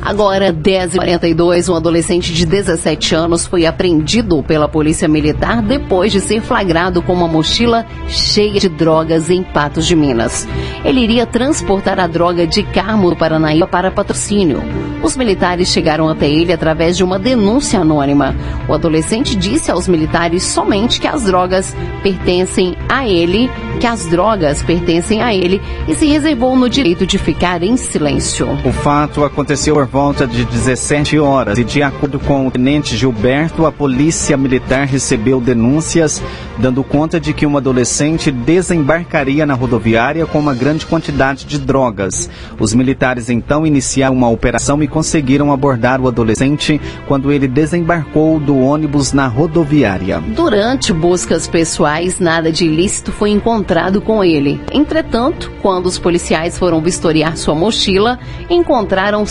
Agora, 0.00 0.52
10h42, 0.52 1.68
um 1.68 1.74
adolescente 1.74 2.32
de 2.32 2.46
17 2.46 3.14
anos 3.14 3.46
foi 3.46 3.66
apreendido 3.66 4.42
pela 4.42 4.68
Polícia 4.68 5.08
Militar 5.08 5.60
depois 5.60 6.12
de 6.12 6.20
ser 6.20 6.40
flagrado 6.40 7.02
com 7.02 7.12
uma 7.12 7.28
mochila 7.28 7.84
cheia 8.08 8.58
de 8.58 8.68
drogas 8.68 9.28
em 9.28 9.42
Patos 9.42 9.86
de 9.86 9.94
Minas. 9.94 10.46
Ele 10.84 11.00
iria 11.00 11.26
transportar 11.26 11.98
a 11.98 12.06
droga 12.06 12.46
de 12.46 12.62
Carmo 12.62 13.10
do 13.10 13.16
Paranaíba 13.16 13.66
para 13.66 13.90
patrocínio. 13.90 14.62
Os 15.02 15.16
militares 15.16 15.68
chegaram 15.68 16.08
até 16.08 16.28
ele 16.28 16.52
através 16.52 16.96
de 16.96 17.04
uma 17.04 17.18
denúncia 17.18 17.80
anônima. 17.80 18.34
O 18.68 18.74
adolescente 18.74 19.36
disse 19.36 19.70
aos 19.70 19.86
militares 19.86 20.42
somente 20.42 21.00
que 21.00 21.06
as 21.06 21.24
drogas 21.24 21.74
pertencem 22.02 22.76
a 22.88 23.06
ele, 23.06 23.50
que 23.80 23.86
as 23.86 24.06
drogas 24.06 24.62
pertencem 24.62 25.22
a 25.22 25.34
ele 25.34 25.60
e 25.86 25.94
se 25.94 26.06
reservou 26.06 26.56
no 26.56 26.68
direito 26.68 27.06
de 27.06 27.16
ficar 27.16 27.62
em 27.62 27.76
silêncio. 27.76 28.48
O 28.64 28.72
fato 28.72 29.24
aconteceu 29.24 29.74
por 29.74 29.86
volta 29.98 30.28
de 30.28 30.44
17 30.44 31.18
horas 31.18 31.58
e, 31.58 31.64
de 31.64 31.82
acordo 31.82 32.20
com 32.20 32.46
o 32.46 32.50
tenente 32.52 32.96
Gilberto, 32.96 33.66
a 33.66 33.72
polícia 33.72 34.36
militar 34.36 34.86
recebeu 34.86 35.40
denúncias 35.40 36.22
dando 36.56 36.84
conta 36.84 37.18
de 37.18 37.32
que 37.32 37.44
um 37.44 37.56
adolescente 37.56 38.30
desembarcaria 38.30 39.46
na 39.46 39.54
rodoviária 39.54 40.26
com 40.26 40.38
uma 40.38 40.54
grande 40.54 40.84
quantidade 40.86 41.44
de 41.46 41.58
drogas. 41.58 42.28
Os 42.58 42.74
militares 42.74 43.30
então 43.30 43.66
iniciaram 43.66 44.14
uma 44.14 44.28
operação 44.28 44.82
e 44.82 44.88
conseguiram 44.88 45.52
abordar 45.52 46.00
o 46.00 46.08
adolescente 46.08 46.80
quando 47.06 47.32
ele 47.32 47.46
desembarcou 47.46 48.38
do 48.38 48.56
ônibus 48.56 49.12
na 49.12 49.26
rodoviária. 49.26 50.20
Durante 50.20 50.92
buscas 50.92 51.46
pessoais, 51.46 52.20
nada 52.20 52.52
de 52.52 52.64
ilícito 52.64 53.12
foi 53.12 53.30
encontrado 53.30 54.00
com 54.00 54.22
ele. 54.22 54.60
Entretanto, 54.72 55.50
quando 55.62 55.86
os 55.86 55.98
policiais 55.98 56.58
foram 56.58 56.80
vistoriar 56.80 57.36
sua 57.36 57.54
mochila, 57.54 58.18
encontraram 58.50 59.24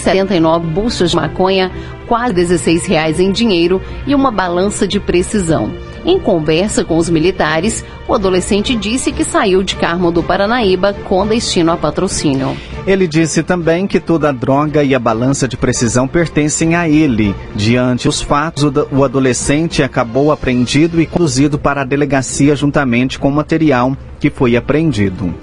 179 0.00 0.66
buchas 0.66 1.10
de 1.10 1.16
maconha, 1.16 1.70
quase 2.06 2.34
16 2.34 2.86
reais 2.86 3.20
em 3.20 3.30
dinheiro 3.30 3.80
e 4.06 4.14
uma 4.14 4.30
balança 4.30 4.86
de 4.86 4.98
precisão. 4.98 5.72
Em 6.04 6.18
conversa 6.18 6.82
com 6.82 6.96
os 6.96 7.10
militares, 7.10 7.84
o 8.08 8.14
adolescente 8.14 8.74
disse 8.74 9.12
que 9.12 9.22
saiu 9.22 9.62
de 9.62 9.76
Carmo 9.76 10.10
do 10.10 10.22
Paranaíba 10.22 10.94
com 11.04 11.26
destino 11.26 11.72
a 11.72 11.76
patrocínio. 11.76 12.56
Ele 12.86 13.06
disse 13.06 13.42
também 13.42 13.86
que 13.86 14.00
toda 14.00 14.30
a 14.30 14.32
droga 14.32 14.82
e 14.82 14.94
a 14.94 14.98
balança 14.98 15.46
de 15.46 15.56
precisão 15.56 16.08
pertencem 16.08 16.74
a 16.74 16.88
ele. 16.88 17.34
Diante 17.54 18.08
os 18.08 18.22
fatos, 18.22 18.64
o 18.90 19.04
adolescente 19.04 19.82
acabou 19.82 20.32
apreendido 20.32 21.00
e 21.00 21.06
conduzido 21.06 21.58
para 21.58 21.82
a 21.82 21.84
delegacia 21.84 22.56
juntamente 22.56 23.18
com 23.18 23.28
o 23.28 23.32
material 23.32 23.94
que 24.18 24.30
foi 24.30 24.56
apreendido. 24.56 25.34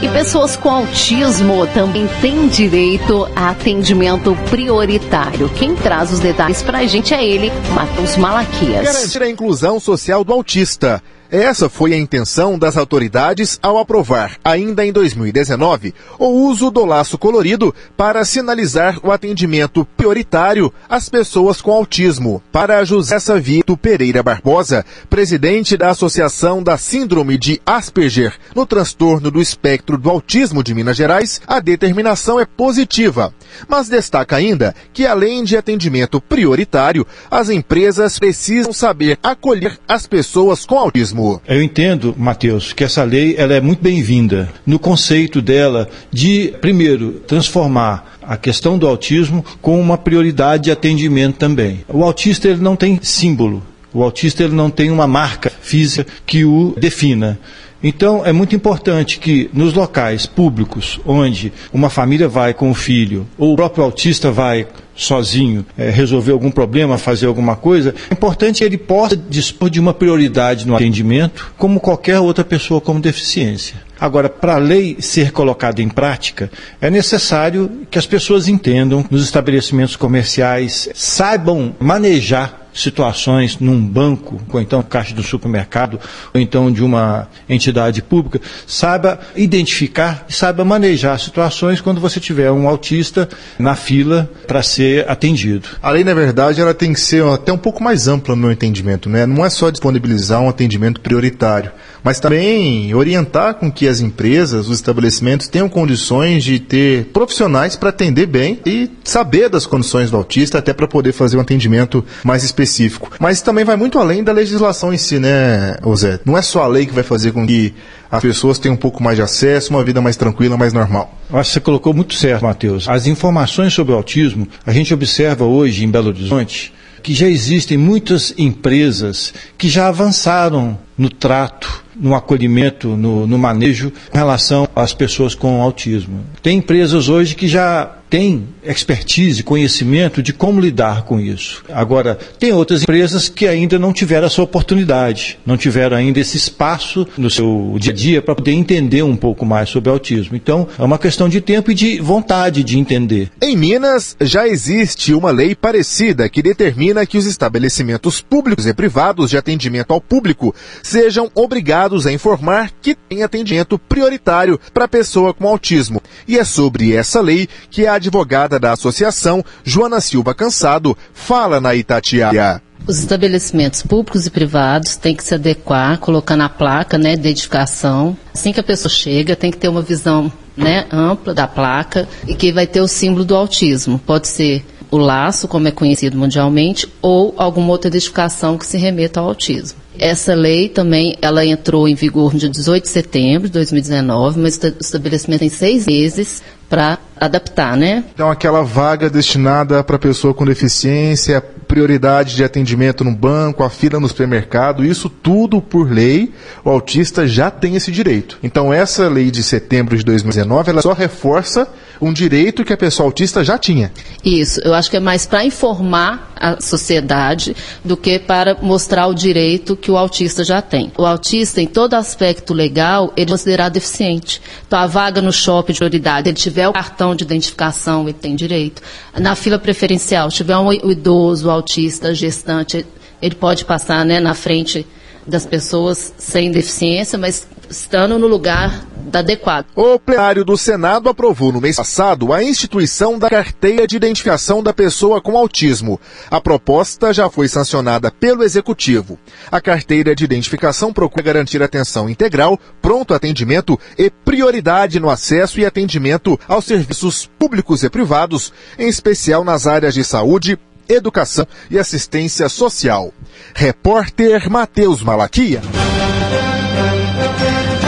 E 0.00 0.08
pessoas 0.10 0.56
com 0.56 0.70
autismo 0.70 1.66
também 1.74 2.06
têm 2.20 2.46
direito 2.46 3.28
a 3.34 3.50
atendimento 3.50 4.36
prioritário. 4.48 5.48
Quem 5.50 5.74
traz 5.74 6.12
os 6.12 6.20
detalhes 6.20 6.62
para 6.62 6.78
a 6.78 6.86
gente 6.86 7.12
é 7.12 7.24
ele, 7.24 7.50
Matheus 7.74 8.16
Malaquias. 8.16 8.84
Garantir 8.84 9.22
a 9.22 9.28
inclusão 9.28 9.80
social 9.80 10.22
do 10.22 10.32
autista. 10.32 11.02
Essa 11.30 11.68
foi 11.68 11.92
a 11.92 11.98
intenção 11.98 12.58
das 12.58 12.74
autoridades 12.78 13.58
ao 13.60 13.76
aprovar, 13.76 14.38
ainda 14.42 14.86
em 14.86 14.90
2019, 14.90 15.94
o 16.18 16.26
uso 16.26 16.70
do 16.70 16.86
laço 16.86 17.18
colorido 17.18 17.74
para 17.98 18.24
sinalizar 18.24 18.98
o 19.02 19.12
atendimento 19.12 19.84
prioritário 19.94 20.72
às 20.88 21.10
pessoas 21.10 21.60
com 21.60 21.70
autismo. 21.70 22.42
Para 22.50 22.82
José 22.82 23.18
Savito 23.18 23.76
Pereira 23.76 24.22
Barbosa, 24.22 24.86
presidente 25.10 25.76
da 25.76 25.90
Associação 25.90 26.62
da 26.62 26.78
Síndrome 26.78 27.36
de 27.36 27.60
Asperger 27.66 28.32
no 28.54 28.64
transtorno 28.64 29.30
do 29.30 29.38
espectro 29.38 29.98
do 29.98 30.08
autismo 30.08 30.64
de 30.64 30.72
Minas 30.72 30.96
Gerais, 30.96 31.42
a 31.46 31.60
determinação 31.60 32.40
é 32.40 32.46
positiva, 32.46 33.34
mas 33.68 33.90
destaca 33.90 34.34
ainda 34.36 34.74
que, 34.94 35.04
além 35.06 35.44
de 35.44 35.58
atendimento 35.58 36.22
prioritário, 36.22 37.06
as 37.30 37.50
empresas 37.50 38.18
precisam 38.18 38.72
saber 38.72 39.18
acolher 39.22 39.78
as 39.86 40.06
pessoas 40.06 40.64
com 40.64 40.78
autismo. 40.78 41.17
Eu 41.46 41.62
entendo, 41.62 42.14
Matheus, 42.16 42.72
que 42.72 42.84
essa 42.84 43.02
lei 43.02 43.34
ela 43.36 43.54
é 43.54 43.60
muito 43.60 43.82
bem-vinda 43.82 44.48
no 44.64 44.78
conceito 44.78 45.42
dela 45.42 45.88
de, 46.12 46.54
primeiro, 46.60 47.12
transformar 47.26 48.18
a 48.22 48.36
questão 48.36 48.78
do 48.78 48.86
autismo 48.86 49.44
com 49.60 49.80
uma 49.80 49.98
prioridade 49.98 50.64
de 50.64 50.70
atendimento 50.70 51.36
também. 51.36 51.80
O 51.88 52.04
autista 52.04 52.48
ele 52.48 52.60
não 52.60 52.76
tem 52.76 52.98
símbolo, 53.02 53.62
o 53.92 54.02
autista 54.02 54.44
ele 54.44 54.54
não 54.54 54.70
tem 54.70 54.90
uma 54.90 55.06
marca 55.06 55.50
física 55.60 56.06
que 56.26 56.44
o 56.44 56.74
defina. 56.78 57.38
Então, 57.82 58.26
é 58.26 58.32
muito 58.32 58.56
importante 58.56 59.18
que 59.18 59.48
nos 59.52 59.72
locais 59.72 60.26
públicos, 60.26 60.98
onde 61.06 61.52
uma 61.72 61.88
família 61.88 62.28
vai 62.28 62.52
com 62.52 62.70
o 62.70 62.74
filho, 62.74 63.26
ou 63.38 63.52
o 63.52 63.56
próprio 63.56 63.84
autista 63.84 64.32
vai 64.32 64.66
sozinho 64.98 65.64
é, 65.78 65.88
resolver 65.90 66.32
algum 66.32 66.50
problema, 66.50 66.98
fazer 66.98 67.26
alguma 67.26 67.54
coisa, 67.54 67.94
é 68.10 68.14
importante 68.14 68.58
que 68.58 68.64
ele 68.64 68.76
possa 68.76 69.16
dispor 69.16 69.70
de 69.70 69.78
uma 69.78 69.94
prioridade 69.94 70.66
no 70.66 70.74
atendimento, 70.74 71.52
como 71.56 71.78
qualquer 71.78 72.18
outra 72.18 72.44
pessoa 72.44 72.80
com 72.80 73.00
deficiência. 73.00 73.76
Agora, 74.00 74.28
para 74.28 74.56
a 74.56 74.58
lei 74.58 74.96
ser 74.98 75.30
colocada 75.30 75.80
em 75.80 75.88
prática, 75.88 76.50
é 76.80 76.90
necessário 76.90 77.86
que 77.88 77.98
as 77.98 78.06
pessoas 78.06 78.48
entendam, 78.48 79.04
nos 79.08 79.22
estabelecimentos 79.22 79.94
comerciais, 79.94 80.88
saibam 80.94 81.74
manejar 81.78 82.67
situações 82.82 83.58
num 83.58 83.80
banco, 83.80 84.40
ou 84.52 84.60
então 84.60 84.82
caixa 84.82 85.14
do 85.14 85.22
supermercado, 85.22 85.98
ou 86.32 86.40
então 86.40 86.70
de 86.70 86.82
uma 86.82 87.28
entidade 87.48 88.02
pública, 88.02 88.40
saiba 88.66 89.18
identificar 89.36 90.24
e 90.28 90.32
saiba 90.32 90.64
manejar 90.64 91.18
situações 91.18 91.80
quando 91.80 92.00
você 92.00 92.20
tiver 92.20 92.50
um 92.50 92.68
autista 92.68 93.28
na 93.58 93.74
fila 93.74 94.30
para 94.46 94.62
ser 94.62 95.08
atendido. 95.08 95.68
A 95.82 95.90
lei, 95.90 96.04
na 96.04 96.14
verdade, 96.14 96.60
ela 96.60 96.74
tem 96.74 96.92
que 96.92 97.00
ser 97.00 97.24
até 97.24 97.52
um 97.52 97.58
pouco 97.58 97.82
mais 97.82 98.08
ampla 98.08 98.34
no 98.34 98.42
meu 98.42 98.52
entendimento, 98.52 99.08
né? 99.08 99.26
Não 99.26 99.44
é 99.44 99.50
só 99.50 99.70
disponibilizar 99.70 100.40
um 100.40 100.48
atendimento 100.48 101.00
prioritário, 101.00 101.72
mas 102.02 102.20
também 102.20 102.94
orientar 102.94 103.54
com 103.54 103.70
que 103.70 103.88
as 103.88 104.00
empresas, 104.00 104.68
os 104.68 104.76
estabelecimentos 104.76 105.48
tenham 105.48 105.68
condições 105.68 106.44
de 106.44 106.58
ter 106.58 107.06
profissionais 107.06 107.76
para 107.76 107.90
atender 107.90 108.26
bem 108.26 108.60
e 108.64 108.90
saber 109.04 109.48
das 109.48 109.66
condições 109.66 110.10
do 110.10 110.16
autista 110.16 110.58
até 110.58 110.72
para 110.72 110.86
poder 110.86 111.12
fazer 111.12 111.36
um 111.36 111.40
atendimento 111.40 112.04
mais 112.24 112.44
específico. 112.68 113.10
Mas 113.18 113.40
também 113.40 113.64
vai 113.64 113.76
muito 113.76 113.98
além 113.98 114.22
da 114.22 114.32
legislação 114.32 114.92
em 114.92 114.98
si, 114.98 115.18
né, 115.18 115.76
Zé? 115.96 116.20
Não 116.24 116.36
é 116.36 116.42
só 116.42 116.62
a 116.62 116.66
lei 116.66 116.86
que 116.86 116.94
vai 116.94 117.02
fazer 117.02 117.32
com 117.32 117.46
que 117.46 117.74
as 118.10 118.22
pessoas 118.22 118.58
tenham 118.58 118.74
um 118.74 118.78
pouco 118.78 119.02
mais 119.02 119.16
de 119.16 119.22
acesso, 119.22 119.70
uma 119.70 119.82
vida 119.82 120.00
mais 120.00 120.16
tranquila, 120.16 120.56
mais 120.56 120.72
normal. 120.72 121.18
Acho 121.32 121.50
que 121.50 121.54
você 121.54 121.60
colocou 121.60 121.92
muito 121.92 122.14
certo, 122.14 122.42
Matheus. 122.42 122.88
As 122.88 123.06
informações 123.06 123.72
sobre 123.74 123.92
o 123.92 123.96
autismo, 123.96 124.46
a 124.66 124.72
gente 124.72 124.92
observa 124.94 125.44
hoje 125.44 125.84
em 125.84 125.90
Belo 125.90 126.08
Horizonte 126.08 126.72
que 127.02 127.14
já 127.14 127.28
existem 127.28 127.78
muitas 127.78 128.34
empresas 128.36 129.32
que 129.56 129.68
já 129.68 129.86
avançaram 129.86 130.76
no 130.96 131.08
trato 131.08 131.84
no 131.98 132.14
acolhimento, 132.14 132.88
no, 132.88 133.26
no 133.26 133.38
manejo 133.38 133.92
em 134.14 134.16
relação 134.16 134.68
às 134.74 134.94
pessoas 134.94 135.34
com 135.34 135.60
autismo. 135.60 136.24
Tem 136.42 136.58
empresas 136.58 137.08
hoje 137.08 137.34
que 137.34 137.48
já 137.48 137.97
tem 138.08 138.48
expertise, 138.64 139.42
conhecimento 139.42 140.22
de 140.22 140.32
como 140.32 140.60
lidar 140.60 141.02
com 141.02 141.20
isso. 141.20 141.62
Agora, 141.70 142.18
tem 142.38 142.52
outras 142.52 142.82
empresas 142.82 143.28
que 143.28 143.46
ainda 143.46 143.78
não 143.78 143.92
tiveram 143.92 144.26
essa 144.26 144.42
oportunidade, 144.42 145.38
não 145.44 145.56
tiveram 145.56 145.96
ainda 145.96 146.20
esse 146.20 146.36
espaço 146.36 147.06
no 147.16 147.30
seu 147.30 147.76
dia 147.78 147.92
a 147.92 147.94
dia 147.94 148.22
para 148.22 148.34
poder 148.34 148.52
entender 148.52 149.02
um 149.02 149.16
pouco 149.16 149.44
mais 149.44 149.68
sobre 149.68 149.90
autismo. 149.90 150.36
Então, 150.36 150.66
é 150.78 150.82
uma 150.82 150.98
questão 150.98 151.28
de 151.28 151.40
tempo 151.40 151.70
e 151.70 151.74
de 151.74 152.00
vontade 152.00 152.62
de 152.64 152.78
entender. 152.78 153.30
Em 153.40 153.56
Minas, 153.56 154.16
já 154.20 154.46
existe 154.46 155.12
uma 155.14 155.30
lei 155.30 155.54
parecida 155.54 156.28
que 156.28 156.42
determina 156.42 157.06
que 157.06 157.18
os 157.18 157.26
estabelecimentos 157.26 158.20
públicos 158.20 158.66
e 158.66 158.74
privados 158.74 159.30
de 159.30 159.36
atendimento 159.36 159.92
ao 159.92 160.00
público 160.00 160.54
sejam 160.82 161.30
obrigados 161.34 162.06
a 162.06 162.12
informar 162.12 162.70
que 162.80 162.94
tem 162.94 163.22
atendimento 163.22 163.78
prioritário 163.78 164.58
para 164.72 164.88
pessoa 164.88 165.34
com 165.34 165.48
autismo. 165.48 166.02
E 166.26 166.38
é 166.38 166.44
sobre 166.44 166.94
essa 166.94 167.20
lei 167.20 167.48
que 167.70 167.86
a 167.86 167.97
advogada 167.98 168.58
da 168.58 168.72
associação, 168.72 169.44
Joana 169.62 170.00
Silva 170.00 170.34
Cansado, 170.34 170.96
fala 171.12 171.60
na 171.60 171.74
Itatiaia. 171.74 172.62
Os 172.86 172.98
estabelecimentos 172.98 173.82
públicos 173.82 174.26
e 174.26 174.30
privados 174.30 174.96
têm 174.96 175.14
que 175.14 175.22
se 175.22 175.34
adequar, 175.34 175.98
colocando 175.98 176.42
a 176.42 176.48
placa 176.48 176.96
né, 176.96 177.14
de 177.14 177.20
identificação. 177.20 178.16
Assim 178.32 178.52
que 178.52 178.60
a 178.60 178.62
pessoa 178.62 178.90
chega, 178.90 179.36
tem 179.36 179.50
que 179.50 179.58
ter 179.58 179.68
uma 179.68 179.82
visão 179.82 180.32
né, 180.56 180.86
ampla 180.90 181.34
da 181.34 181.46
placa 181.46 182.08
e 182.26 182.34
que 182.34 182.50
vai 182.50 182.66
ter 182.66 182.80
o 182.80 182.88
símbolo 182.88 183.24
do 183.24 183.36
autismo. 183.36 183.98
Pode 183.98 184.26
ser 184.26 184.64
o 184.90 184.96
laço, 184.96 185.46
como 185.46 185.68
é 185.68 185.70
conhecido 185.70 186.16
mundialmente, 186.16 186.88
ou 187.02 187.34
alguma 187.36 187.68
outra 187.68 187.88
identificação 187.88 188.56
que 188.56 188.66
se 188.66 188.78
remeta 188.78 189.20
ao 189.20 189.28
autismo. 189.28 189.78
Essa 189.98 190.34
lei 190.34 190.68
também, 190.68 191.16
ela 191.20 191.44
entrou 191.44 191.88
em 191.88 191.94
vigor 191.94 192.32
no 192.32 192.38
dia 192.38 192.48
18 192.48 192.84
de 192.84 192.88
setembro 192.88 193.48
de 193.48 193.54
2019, 193.54 194.38
mas 194.38 194.56
o 194.56 194.74
estabelecimento 194.80 195.40
tem 195.40 195.48
seis 195.48 195.86
meses 195.86 196.42
para 196.68 196.98
adaptar, 197.16 197.76
né? 197.76 198.04
Então, 198.14 198.30
aquela 198.30 198.62
vaga 198.62 199.08
destinada 199.08 199.82
para 199.82 199.98
pessoa 199.98 200.34
com 200.34 200.44
deficiência, 200.44 201.40
prioridade 201.40 202.36
de 202.36 202.44
atendimento 202.44 203.02
no 203.04 203.14
banco, 203.14 203.62
a 203.62 203.70
fila 203.70 203.98
no 203.98 204.08
supermercado, 204.08 204.84
isso 204.84 205.08
tudo 205.08 205.60
por 205.60 205.90
lei, 205.90 206.32
o 206.64 206.70
autista 206.70 207.26
já 207.26 207.50
tem 207.50 207.74
esse 207.74 207.90
direito. 207.90 208.38
Então, 208.42 208.72
essa 208.72 209.08
lei 209.08 209.30
de 209.30 209.42
setembro 209.42 209.96
de 209.96 210.04
2019, 210.04 210.70
ela 210.70 210.82
só 210.82 210.92
reforça 210.92 211.68
um 212.00 212.12
direito 212.12 212.64
que 212.64 212.72
a 212.72 212.76
pessoa 212.76 213.06
autista 213.06 213.44
já 213.44 213.58
tinha. 213.58 213.92
Isso, 214.24 214.60
eu 214.64 214.74
acho 214.74 214.90
que 214.90 214.96
é 214.96 215.00
mais 215.00 215.26
para 215.26 215.44
informar 215.44 216.32
a 216.36 216.60
sociedade 216.60 217.56
do 217.84 217.96
que 217.96 218.18
para 218.18 218.56
mostrar 218.60 219.06
o 219.06 219.14
direito 219.14 219.76
que 219.76 219.90
o 219.90 219.96
autista 219.96 220.44
já 220.44 220.62
tem. 220.62 220.92
O 220.96 221.04
autista, 221.04 221.60
em 221.60 221.66
todo 221.66 221.94
aspecto 221.94 222.54
legal, 222.54 223.12
ele 223.16 223.30
é 223.30 223.32
considerado 223.32 223.72
deficiente. 223.72 224.40
Então, 224.66 224.78
a 224.78 224.86
vaga 224.86 225.20
no 225.20 225.32
shopping 225.32 225.72
de 225.72 225.78
prioridade, 225.78 226.28
ele 226.28 226.36
tiver 226.36 226.68
o 226.68 226.72
cartão 226.72 227.14
de 227.14 227.24
identificação, 227.24 228.02
ele 228.02 228.12
tem 228.12 228.36
direito. 228.36 228.82
Na 229.18 229.34
fila 229.34 229.58
preferencial, 229.58 230.30
se 230.30 230.38
tiver 230.38 230.56
um 230.56 230.72
idoso, 230.72 231.50
autista, 231.50 232.14
gestante, 232.14 232.86
ele 233.20 233.34
pode 233.34 233.64
passar 233.64 234.04
né, 234.04 234.20
na 234.20 234.34
frente 234.34 234.86
das 235.28 235.44
pessoas 235.44 236.12
sem 236.18 236.50
deficiência, 236.50 237.18
mas 237.18 237.46
estando 237.68 238.18
no 238.18 238.26
lugar 238.26 238.86
adequado. 239.12 239.66
O 239.74 239.98
plenário 239.98 240.44
do 240.44 240.56
Senado 240.56 241.08
aprovou 241.08 241.52
no 241.52 241.60
mês 241.60 241.76
passado 241.76 242.32
a 242.32 242.42
instituição 242.42 243.18
da 243.18 243.28
carteira 243.28 243.86
de 243.86 243.96
identificação 243.96 244.62
da 244.62 244.72
pessoa 244.72 245.20
com 245.20 245.36
autismo. 245.36 246.00
A 246.30 246.40
proposta 246.40 247.12
já 247.12 247.30
foi 247.30 247.48
sancionada 247.48 248.10
pelo 248.10 248.42
Executivo. 248.42 249.18
A 249.50 249.60
carteira 249.60 250.14
de 250.14 250.24
identificação 250.24 250.92
procura 250.92 251.22
garantir 251.22 251.62
atenção 251.62 252.08
integral, 252.08 252.58
pronto 252.82 253.14
atendimento 253.14 253.78
e 253.96 254.10
prioridade 254.10 255.00
no 255.00 255.10
acesso 255.10 255.60
e 255.60 255.66
atendimento 255.66 256.38
aos 256.46 256.64
serviços 256.64 257.28
públicos 257.38 257.82
e 257.82 257.90
privados, 257.90 258.52
em 258.78 258.88
especial 258.88 259.44
nas 259.44 259.66
áreas 259.66 259.94
de 259.94 260.04
saúde, 260.04 260.58
educação 260.88 261.46
e 261.70 261.78
assistência 261.78 262.48
social. 262.48 263.12
Repórter 263.54 264.50
Matheus 264.50 265.02
Malaquia. 265.02 265.60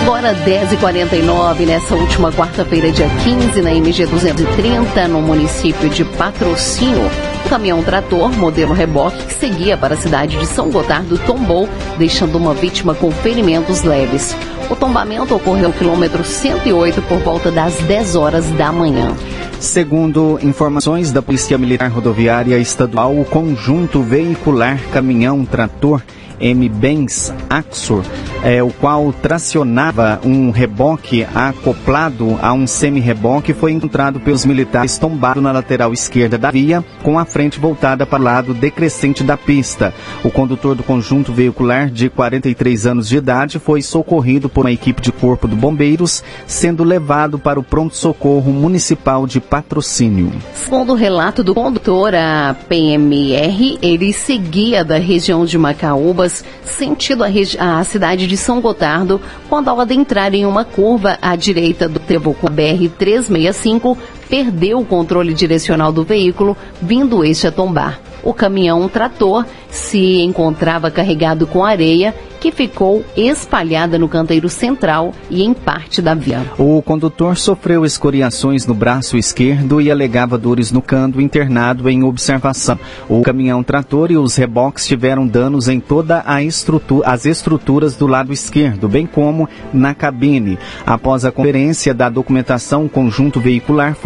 Agora 0.03 0.35
10h49, 0.35 1.67
nessa 1.67 1.95
última 1.95 2.33
quarta-feira, 2.33 2.91
dia 2.93 3.09
15, 3.23 3.63
na 3.63 3.73
MG 3.73 4.07
230, 4.07 5.09
no 5.09 5.23
município 5.23 5.89
de 5.89 6.05
Patrocínio, 6.05 7.11
o 7.45 7.49
caminhão 7.49 7.83
trator, 7.83 8.31
modelo 8.37 8.73
reboque, 8.73 9.25
que 9.27 9.35
seguia 9.35 9.77
para 9.77 9.95
a 9.95 9.97
cidade 9.97 10.39
de 10.39 10.47
São 10.47 10.71
Gotardo, 10.71 11.19
tombou, 11.19 11.69
deixando 11.99 12.37
uma 12.37 12.55
vítima 12.55 12.95
com 12.95 13.11
ferimentos 13.11 13.83
leves. 13.83 14.35
O 14.71 14.77
tombamento 14.77 15.35
ocorreu 15.35 15.69
no 15.69 15.75
quilômetro 15.75 16.25
108 16.25 17.03
por 17.03 17.19
volta 17.19 17.51
das 17.51 17.75
10 17.81 18.15
horas 18.15 18.47
da 18.51 18.71
manhã. 18.71 19.17
Segundo 19.59 20.39
informações 20.43 21.13
da 21.13 21.21
Polícia 21.21 21.59
Militar 21.59 21.91
Rodoviária 21.91 22.57
Estadual, 22.59 23.19
o 23.19 23.25
conjunto 23.25 24.01
veicular 24.01 24.81
caminhão-trator 24.93 26.03
M-Benz 26.41 27.33
Axor, 27.49 28.03
é, 28.43 28.63
o 28.63 28.71
qual 28.71 29.13
tracionava 29.13 30.19
um 30.25 30.51
reboque 30.51 31.27
acoplado 31.35 32.39
a 32.41 32.53
um 32.53 32.67
semi-reboque, 32.67 33.53
foi 33.53 33.73
encontrado 33.73 34.19
pelos 34.19 34.47
militares 34.47 34.97
tombado 34.97 35.41
na 35.41 35.53
lateral 35.53 35.93
esquerda 35.93 36.39
da 36.39 36.51
via, 36.51 36.83
com 37.03 37.19
a 37.19 37.27
frente 37.31 37.59
voltada 37.59 38.05
para 38.05 38.21
o 38.21 38.25
lado 38.25 38.53
decrescente 38.53 39.23
da 39.23 39.37
pista. 39.37 39.95
O 40.25 40.31
condutor 40.31 40.75
do 40.75 40.83
conjunto 40.83 41.33
veicular, 41.33 41.89
de 41.89 42.11
43 42.11 42.87
anos 42.87 43.09
de 43.09 43.17
idade, 43.17 43.59
foi 43.59 43.81
socorrido 43.81 44.49
por 44.49 44.65
uma 44.67 44.73
equipe 44.73 45.01
de 45.01 45.13
corpo 45.13 45.49
de 45.49 45.55
bombeiros, 45.55 46.23
sendo 46.47 46.85
levado 46.85 47.39
para 47.39 47.59
o 47.59 47.63
pronto-socorro 47.63 48.53
municipal 48.53 49.27
de 49.27 49.41
patrocínio. 49.41 50.33
Segundo 50.55 50.93
o 50.93 50.97
relato 50.97 51.43
do 51.43 51.55
condutor, 51.55 52.15
a 52.15 52.57
PMR, 52.69 53.79
ele 53.81 54.13
seguia 54.13 54.85
da 54.85 54.99
região 54.99 55.45
de 55.45 55.57
Macaúbas 55.57 56.45
sentido 56.65 57.25
a, 57.25 57.29
a, 57.79 57.85
cidade 57.85 58.27
de 58.27 58.37
São 58.37 58.61
Gotardo, 58.61 59.21
quando 59.49 59.69
ao 59.69 59.81
adentrar 59.81 60.35
em 60.35 60.47
uma 60.47 60.65
curva 60.65 61.19
à 61.21 61.37
direita 61.37 61.89
do 61.89 61.99
trevo 62.01 62.35
com 62.35 62.47
a 62.47 62.51
BR-365, 62.51 63.97
perdeu 64.31 64.79
o 64.79 64.87
controle 64.87 65.35
direcional 65.35 65.93
do 65.93 66.05
veículo, 66.05 66.57
vindo 66.81 67.25
este 67.25 67.49
a 67.49 67.53
tombar. 67.53 68.01
O 68.23 68.33
caminhão 68.33 68.89
trator 68.89 69.45
se 69.69 70.21
encontrava 70.21 70.91
carregado 70.91 71.47
com 71.47 71.65
areia 71.65 72.15
que 72.41 72.51
ficou 72.51 73.05
espalhada 73.17 73.99
no 73.99 74.09
canteiro 74.09 74.49
central 74.49 75.13
e 75.29 75.43
em 75.43 75.53
parte 75.53 76.01
da 76.01 76.15
via. 76.15 76.43
O 76.59 76.81
condutor 76.83 77.37
sofreu 77.37 77.85
escoriações 77.85 78.67
no 78.67 78.75
braço 78.75 79.17
esquerdo 79.17 79.81
e 79.81 79.91
alegava 79.91 80.39
dores 80.39 80.73
no 80.73 80.81
canto 80.81 81.21
internado 81.21 81.89
em 81.89 82.03
observação. 82.03 82.79
O 83.09 83.21
caminhão 83.23 83.63
trator 83.63 84.11
e 84.11 84.17
os 84.17 84.37
reboques 84.37 84.87
tiveram 84.87 85.27
danos 85.27 85.69
em 85.69 85.79
toda 85.79 86.23
a 86.27 86.43
estrutura, 86.43 87.07
as 87.09 87.27
estruturas 87.27 87.95
do 87.95 88.07
lado 88.07 88.33
esquerdo, 88.33 88.89
bem 88.89 89.07
como 89.07 89.49
na 89.73 89.95
cabine. 89.95 90.59
Após 90.87 91.25
a 91.25 91.31
conferência 91.31 91.93
da 91.93 92.09
documentação, 92.09 92.87
o 92.87 92.89
conjunto 92.89 93.39
veicular, 93.39 93.97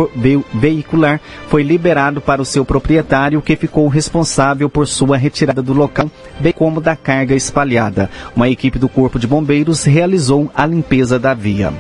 veicular 0.52 1.20
foi 1.48 1.62
liberado 1.62 2.20
para 2.20 2.42
o 2.42 2.44
seu 2.44 2.64
proprietário, 2.64 3.40
que 3.40 3.54
ficou 3.54 3.86
responsável 3.86 4.68
por 4.68 4.88
sua 4.88 5.16
retirada 5.16 5.62
do 5.62 5.72
local, 5.72 6.10
bem 6.40 6.52
como 6.52 6.80
da 6.80 6.96
carga 6.96 7.34
espalhada. 7.34 8.10
Uma 8.34 8.48
equipe 8.48 8.78
do 8.78 8.88
Corpo 8.88 9.18
de 9.18 9.26
Bombeiros 9.26 9.84
realizou 9.84 10.50
a 10.54 10.66
limpeza 10.66 11.18
da 11.18 11.34
via. 11.34 11.72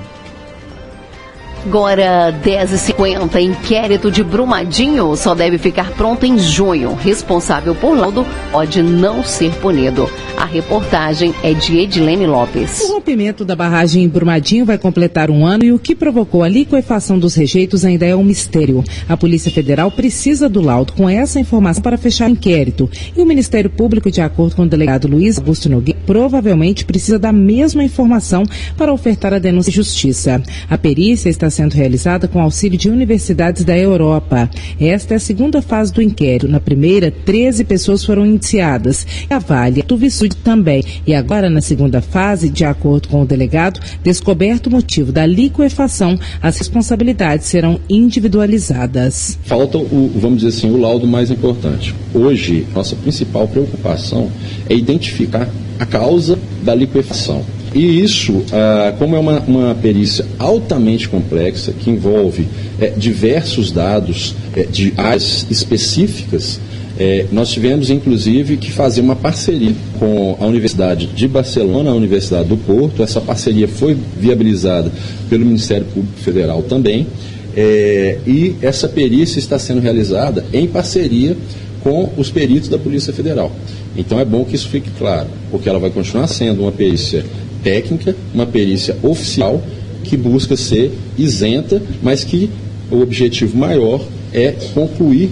Agora, 1.66 2.30
10h50, 2.44 3.40
inquérito 3.40 4.10
de 4.10 4.22
Brumadinho 4.22 5.16
só 5.16 5.34
deve 5.34 5.56
ficar 5.56 5.92
pronto 5.92 6.26
em 6.26 6.38
junho. 6.38 6.94
Responsável 6.94 7.74
por 7.74 7.96
laudo 7.96 8.26
pode 8.52 8.82
não 8.82 9.24
ser 9.24 9.50
punido. 9.54 10.08
A 10.36 10.44
reportagem 10.44 11.34
é 11.42 11.54
de 11.54 11.78
Edilene 11.78 12.26
Lopes. 12.26 12.80
O 12.82 12.94
rompimento 12.94 13.46
da 13.46 13.56
barragem 13.56 14.04
em 14.04 14.08
Brumadinho 14.08 14.66
vai 14.66 14.76
completar 14.76 15.30
um 15.30 15.46
ano 15.46 15.64
e 15.64 15.72
o 15.72 15.78
que 15.78 15.94
provocou 15.94 16.42
a 16.42 16.48
liquefação 16.48 17.18
dos 17.18 17.34
rejeitos 17.34 17.82
ainda 17.82 18.04
é 18.04 18.14
um 18.14 18.22
mistério. 18.22 18.84
A 19.08 19.16
Polícia 19.16 19.50
Federal 19.50 19.90
precisa 19.90 20.48
do 20.48 20.60
laudo 20.60 20.92
com 20.92 21.08
essa 21.08 21.40
informação 21.40 21.82
para 21.82 21.96
fechar 21.96 22.28
o 22.28 22.32
inquérito. 22.32 22.90
E 23.16 23.22
o 23.22 23.26
Ministério 23.26 23.70
Público, 23.70 24.10
de 24.10 24.20
acordo 24.20 24.54
com 24.54 24.62
o 24.62 24.68
delegado 24.68 25.08
Luiz 25.08 25.38
Augusto 25.38 25.70
Nogueira, 25.70 25.98
provavelmente 26.04 26.84
precisa 26.84 27.18
da 27.18 27.32
mesma 27.32 27.82
informação 27.82 28.44
para 28.76 28.92
ofertar 28.92 29.32
a 29.32 29.38
denúncia 29.38 29.70
de 29.70 29.76
justiça. 29.76 30.42
A 30.68 30.76
perícia 30.76 31.30
está 31.30 31.48
sendo 31.54 31.74
realizada 31.74 32.26
com 32.26 32.40
auxílio 32.40 32.76
de 32.76 32.90
universidades 32.90 33.64
da 33.64 33.76
Europa. 33.76 34.50
Esta 34.80 35.14
é 35.14 35.16
a 35.16 35.20
segunda 35.20 35.62
fase 35.62 35.92
do 35.92 36.02
inquérito. 36.02 36.48
Na 36.48 36.60
primeira, 36.60 37.10
13 37.10 37.64
pessoas 37.64 38.04
foram 38.04 38.26
indiciadas. 38.26 39.06
A 39.30 39.38
Vale, 39.38 39.80
a 39.80 39.84
Tuvisud 39.84 40.34
também. 40.36 40.82
E 41.06 41.14
agora, 41.14 41.48
na 41.48 41.60
segunda 41.60 42.00
fase, 42.02 42.48
de 42.48 42.64
acordo 42.64 43.08
com 43.08 43.22
o 43.22 43.26
delegado, 43.26 43.80
descoberto 44.02 44.66
o 44.66 44.70
motivo 44.70 45.12
da 45.12 45.24
liquefação, 45.24 46.18
as 46.42 46.58
responsabilidades 46.58 47.46
serão 47.46 47.78
individualizadas. 47.88 49.38
Falta 49.44 49.78
o, 49.78 50.10
vamos 50.16 50.42
dizer 50.42 50.48
assim, 50.48 50.70
o 50.70 50.76
laudo 50.76 51.06
mais 51.06 51.30
importante. 51.30 51.94
Hoje, 52.12 52.66
nossa 52.74 52.96
principal 52.96 53.46
preocupação 53.46 54.30
é 54.68 54.74
identificar 54.74 55.48
a 55.78 55.86
causa 55.86 56.38
da 56.62 56.74
liquefação. 56.74 57.44
E 57.74 58.00
isso, 58.00 58.44
ah, 58.52 58.94
como 58.98 59.16
é 59.16 59.18
uma, 59.18 59.40
uma 59.40 59.74
perícia 59.74 60.24
altamente 60.38 61.08
complexa, 61.08 61.72
que 61.72 61.90
envolve 61.90 62.46
é, 62.80 62.90
diversos 62.90 63.72
dados 63.72 64.34
é, 64.56 64.62
de 64.62 64.94
áreas 64.96 65.44
específicas, 65.50 66.60
é, 66.96 67.26
nós 67.32 67.50
tivemos, 67.50 67.90
inclusive, 67.90 68.56
que 68.56 68.70
fazer 68.70 69.00
uma 69.00 69.16
parceria 69.16 69.74
com 69.98 70.36
a 70.40 70.46
Universidade 70.46 71.06
de 71.08 71.26
Barcelona, 71.26 71.90
a 71.90 71.94
Universidade 71.94 72.48
do 72.48 72.56
Porto. 72.56 73.02
Essa 73.02 73.20
parceria 73.20 73.66
foi 73.66 73.96
viabilizada 74.16 74.92
pelo 75.28 75.44
Ministério 75.44 75.86
Público 75.86 76.16
Federal 76.20 76.62
também. 76.62 77.08
É, 77.56 78.18
e 78.26 78.54
essa 78.62 78.88
perícia 78.88 79.38
está 79.40 79.58
sendo 79.58 79.80
realizada 79.80 80.44
em 80.52 80.66
parceria 80.68 81.36
com 81.82 82.10
os 82.16 82.30
peritos 82.30 82.68
da 82.68 82.78
Polícia 82.78 83.12
Federal. 83.12 83.50
Então 83.96 84.18
é 84.18 84.24
bom 84.24 84.44
que 84.44 84.54
isso 84.54 84.68
fique 84.68 84.90
claro, 84.98 85.28
porque 85.50 85.68
ela 85.68 85.78
vai 85.78 85.90
continuar 85.90 86.26
sendo 86.26 86.62
uma 86.62 86.72
perícia 86.72 87.24
técnica, 87.64 88.14
uma 88.32 88.46
perícia 88.46 88.96
oficial, 89.02 89.60
que 90.04 90.16
busca 90.16 90.56
ser 90.56 90.92
isenta, 91.18 91.82
mas 92.02 92.22
que 92.22 92.50
o 92.90 93.00
objetivo 93.00 93.56
maior 93.56 94.04
é 94.32 94.52
concluir 94.74 95.30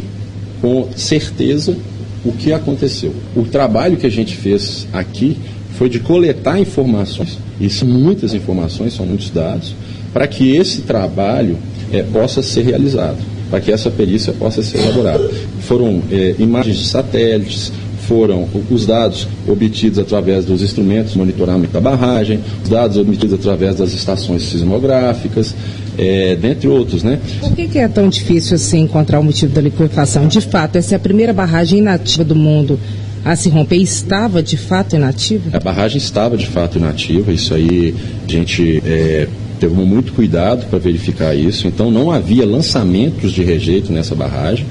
com 0.61 0.89
certeza 0.97 1.77
o 2.25 2.33
que 2.33 2.53
aconteceu. 2.53 3.15
O 3.37 3.45
trabalho 3.45 3.97
que 3.97 4.07
a 4.07 4.11
gente 4.11 4.35
fez 4.35 4.87
aqui 4.93 5.37
foi 5.77 5.89
de 5.89 6.01
coletar 6.01 6.59
informações, 6.59 7.39
e 7.61 7.69
são 7.69 7.87
muitas 7.87 8.33
informações, 8.33 8.95
são 8.95 9.05
muitos 9.05 9.31
dados, 9.31 9.75
para 10.13 10.27
que 10.27 10.57
esse 10.57 10.83
trabalho 10.83 11.59
é, 11.93 12.03
possa 12.03 12.43
ser 12.43 12.63
realizado, 12.63 13.19
para 13.51 13.61
que 13.61 13.73
essa 13.73 13.91
perícia 13.91 14.33
possa 14.33 14.63
ser 14.63 14.79
elaborada. 14.79 15.29
Foram 15.61 16.03
é, 16.11 16.35
imagens 16.39 16.79
de 16.79 16.87
satélites, 16.87 17.73
foram 18.07 18.49
os 18.71 18.87
dados 18.87 19.29
obtidos 19.47 19.99
através 19.99 20.45
dos 20.45 20.63
instrumentos 20.63 21.13
de 21.13 21.19
monitoramento 21.19 21.73
da 21.73 21.81
barragem, 21.81 22.41
os 22.63 22.69
dados 22.69 22.97
obtidos 22.97 23.35
através 23.35 23.77
das 23.77 23.93
estações 23.93 24.43
sismográficas, 24.43 25.55
é, 25.99 26.37
dentre 26.37 26.69
outros, 26.69 27.03
né? 27.03 27.19
Por 27.41 27.53
que, 27.55 27.69
que, 27.69 27.79
é 27.79 27.89
tão 27.89 28.09
difícil 28.09 28.57
assim 28.57 28.81
encontrar 28.81 29.21
o 29.21 29.25
motivo 29.25 29.53
da 29.53 29.61
liquefação? 29.61 30.27
De 30.27 30.41
fato, 30.41 30.77
essa 30.77 30.95
é 30.95 30.97
a 30.97 31.01
primeira 31.01 31.33
barragem 31.33 31.79
inativa 31.79 32.25
do 32.25 32.35
mundo 32.35 32.79
a 33.25 33.37
se 33.37 33.49
romper 33.49 33.77
estava 33.77 34.43
de 34.43 34.57
fato 34.57 34.97
inativa? 34.97 35.57
A 35.57 35.61
barragem 35.61 35.99
estava 35.99 36.37
de 36.37 36.47
fato 36.47 36.79
inativa, 36.79 37.33
isso 37.33 37.55
aí 37.55 37.95
a 38.27 38.31
gente 38.31 38.83
é, 38.85 39.29
teve 39.61 39.75
muito 39.75 40.13
cuidado 40.13 40.67
para 40.67 40.79
verificar 40.79 41.35
isso, 41.35 41.69
então 41.69 41.91
não 41.91 42.11
havia 42.11 42.45
lançamentos 42.45 43.31
de 43.31 43.45
rejeito 43.45 43.93
nessa 43.93 44.15
barragem. 44.15 44.67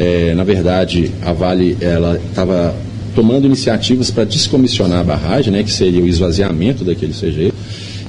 É, 0.00 0.34
na 0.34 0.44
verdade, 0.44 1.10
a 1.20 1.30
Vale 1.30 1.76
ela 1.78 2.18
estava 2.30 2.74
tomando 3.14 3.46
iniciativas 3.46 4.10
para 4.10 4.24
descomissionar 4.24 5.00
a 5.00 5.04
barragem, 5.04 5.52
né, 5.52 5.62
que 5.62 5.70
seria 5.70 6.02
o 6.02 6.08
esvaziamento 6.08 6.82
daquele 6.82 7.12
rejeito. 7.12 7.54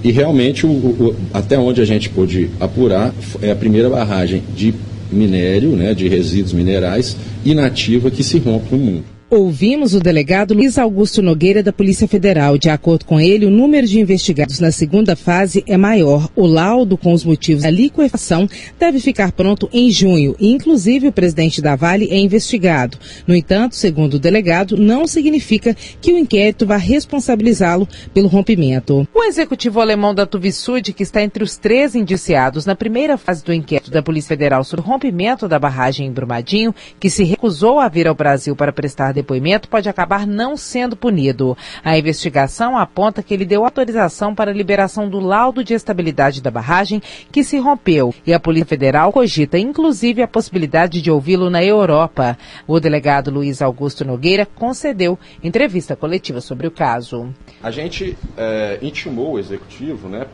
E 0.02 0.10
realmente, 0.10 0.66
o, 0.66 0.70
o, 0.70 1.16
até 1.34 1.60
onde 1.60 1.82
a 1.82 1.86
gente 1.86 2.08
pôde 2.08 2.50
apurar, 2.62 3.14
é 3.42 3.52
a 3.52 3.56
primeira 3.58 3.90
barragem 3.90 4.42
de 4.56 4.74
minério, 5.12 5.72
né, 5.72 5.94
de 5.94 6.08
resíduos 6.08 6.54
minerais, 6.54 7.18
inativa 7.44 8.10
que 8.10 8.24
se 8.24 8.40
rompe 8.40 8.74
no 8.74 8.78
mundo. 8.78 9.04
Ouvimos 9.34 9.96
o 9.96 10.02
delegado 10.02 10.54
Luiz 10.54 10.78
Augusto 10.78 11.22
Nogueira 11.22 11.64
da 11.64 11.72
Polícia 11.72 12.06
Federal. 12.06 12.58
De 12.58 12.70
acordo 12.70 13.06
com 13.06 13.18
ele, 13.18 13.46
o 13.46 13.50
número 13.50 13.88
de 13.88 13.98
investigados 13.98 14.60
na 14.60 14.74
segunda 14.74 15.16
fase 15.16 15.64
é 15.66 15.78
maior. 15.78 16.30
O 16.36 16.46
laudo 16.46 16.98
com 16.98 17.14
os 17.14 17.24
motivos 17.24 17.64
da 17.64 17.70
liquefação 17.70 18.46
deve 18.78 19.00
ficar 19.00 19.32
pronto 19.32 19.70
em 19.72 19.90
junho. 19.90 20.36
Inclusive, 20.38 21.08
o 21.08 21.14
presidente 21.14 21.62
da 21.62 21.78
Vale 21.78 22.10
é 22.12 22.20
investigado. 22.20 22.98
No 23.26 23.34
entanto, 23.34 23.78
segundo 23.78 24.16
o 24.16 24.20
delegado, 24.20 24.76
não 24.76 25.08
significa 25.08 25.74
que 26.02 26.12
o 26.12 26.18
inquérito 26.18 26.66
vá 26.66 26.76
responsabilizá-lo 26.76 27.88
pelo 28.14 28.28
rompimento. 28.28 29.08
O 29.14 29.24
executivo 29.24 29.80
alemão 29.80 30.14
da 30.14 30.26
Tuvisud, 30.26 30.92
que 30.92 31.04
está 31.04 31.24
entre 31.24 31.42
os 31.42 31.56
três 31.56 31.96
indiciados 31.96 32.66
na 32.66 32.76
primeira 32.76 33.18
fase 33.18 33.46
do 33.46 33.54
inquérito 33.54 33.92
da 33.92 34.04
Polícia 34.04 34.28
Federal 34.28 34.66
sobre 34.66 34.86
o 34.86 34.90
rompimento 34.90 35.48
da 35.48 35.58
barragem 35.58 36.08
em 36.08 36.12
Brumadinho, 36.12 36.76
que 37.00 37.10
se 37.10 37.24
recusou 37.24 37.80
a 37.80 37.88
vir 37.88 38.10
ao 38.10 38.14
Brasil 38.14 38.58
para 38.58 38.74
prestar 38.74 39.21
depoimento 39.22 39.70
pode 39.70 39.88
acabar 39.88 40.28
não 40.28 40.58
sendo 40.58 40.96
punido. 40.96 41.58
A 41.84 41.98
investigação 41.98 42.78
aponta 42.78 43.24
que 43.24 43.34
ele 43.34 43.46
deu 43.46 43.64
autorização 43.64 44.36
para 44.36 44.52
a 44.52 44.54
liberação 44.54 45.10
do 45.10 45.20
laudo 45.20 45.64
de 45.64 45.74
estabilidade 45.74 46.42
da 46.42 46.52
barragem 46.52 47.02
que 47.32 47.44
se 47.44 47.58
rompeu 47.58 48.14
e 48.26 48.34
a 48.34 48.40
Polícia 48.40 48.68
Federal 48.68 49.12
cogita 49.12 49.58
inclusive 49.58 50.22
a 50.22 50.28
possibilidade 50.28 51.02
de 51.02 51.12
ouvi-lo 51.12 51.50
na 51.50 51.64
Europa. 51.64 52.38
O 52.68 52.80
delegado 52.80 53.32
Luiz 53.32 53.62
Augusto 53.62 54.04
Nogueira 54.04 54.46
concedeu 54.46 55.18
entrevista 55.44 55.96
coletiva 55.96 56.42
sobre 56.42 56.68
o 56.68 56.72
caso. 56.72 57.34
A 57.62 57.72
gente 57.72 58.18
é, 58.38 58.80
intimou 58.82 59.34
o 59.34 59.40
executivo, 59.40 60.10
né, 60.10 60.26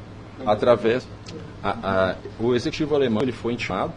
através 0.46 1.08
a, 1.64 1.70
a, 1.70 2.16
o 2.40 2.56
executivo 2.56 2.96
alemão 2.96 3.22
ele 3.22 3.32
foi 3.32 3.54
intimado, 3.54 3.94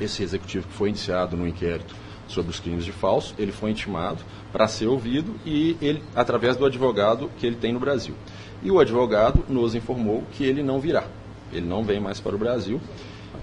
esse 0.00 0.22
executivo 0.22 0.66
que 0.66 0.74
foi 0.74 0.88
iniciado 0.88 1.36
no 1.36 1.46
inquérito 1.46 1.94
sobre 2.26 2.50
os 2.50 2.60
crimes 2.60 2.84
de 2.84 2.92
falso, 2.92 3.34
ele 3.38 3.52
foi 3.52 3.70
intimado 3.70 4.22
para 4.52 4.68
ser 4.68 4.86
ouvido 4.86 5.34
e 5.44 5.76
ele 5.80 6.02
através 6.14 6.56
do 6.56 6.64
advogado 6.64 7.30
que 7.38 7.46
ele 7.46 7.56
tem 7.56 7.72
no 7.72 7.80
Brasil. 7.80 8.14
E 8.62 8.70
o 8.70 8.78
advogado 8.78 9.44
nos 9.48 9.74
informou 9.74 10.22
que 10.32 10.44
ele 10.44 10.62
não 10.62 10.80
virá. 10.80 11.04
Ele 11.52 11.66
não 11.66 11.82
vem 11.82 12.00
mais 12.00 12.20
para 12.20 12.34
o 12.34 12.38
Brasil. 12.38 12.80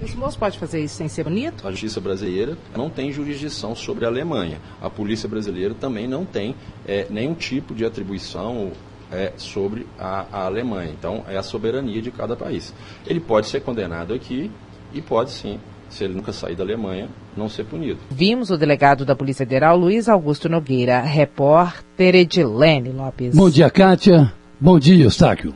Esse 0.02 0.16
moço 0.16 0.40
pode 0.40 0.58
fazer 0.58 0.82
isso 0.82 0.96
sem 0.96 1.10
ser 1.10 1.26
bonito? 1.26 1.68
A 1.68 1.72
justiça 1.72 2.00
brasileira 2.00 2.58
não 2.76 2.90
tem 2.90 3.12
jurisdição 3.12 3.76
sobre 3.76 4.06
a 4.06 4.08
Alemanha. 4.08 4.60
A 4.82 4.90
polícia 4.90 5.28
brasileira 5.28 5.74
também 5.74 6.08
não 6.08 6.24
tem 6.24 6.56
é, 6.88 7.06
nenhum 7.10 7.34
tipo 7.34 7.76
de 7.76 7.84
atribuição 7.84 8.72
é, 9.12 9.34
sobre 9.36 9.86
a, 9.98 10.26
a 10.32 10.46
Alemanha. 10.46 10.92
Então, 10.92 11.26
é 11.28 11.38
a 11.38 11.44
soberania 11.44 12.02
de 12.02 12.12
cada 12.12 12.36
país. 12.36 12.74
Ele 13.06 13.20
pode 13.20 13.48
ser 13.48 13.60
condenado 13.62 14.14
aqui 14.14 14.50
e 14.94 15.02
pode 15.02 15.32
sim 15.32 15.60
se 15.90 16.04
ele 16.04 16.14
nunca 16.14 16.32
sair 16.32 16.56
da 16.56 16.64
Alemanha, 16.64 17.08
não 17.36 17.50
ser 17.50 17.66
punido. 17.66 18.00
Vimos 18.10 18.50
o 18.50 18.58
delegado 18.58 19.04
da 19.04 19.16
Polícia 19.16 19.46
Federal, 19.46 19.78
Luiz 19.78 20.08
Augusto 20.08 20.48
Nogueira, 20.48 21.02
repórter 21.02 22.16
Edilene 22.16 22.90
Lopes. 22.90 23.36
Bom 23.36 23.50
dia, 23.50 23.70
Kátia. 23.70 24.32
Bom 24.60 24.80
dia, 24.80 25.04
Eustáquio. 25.04 25.54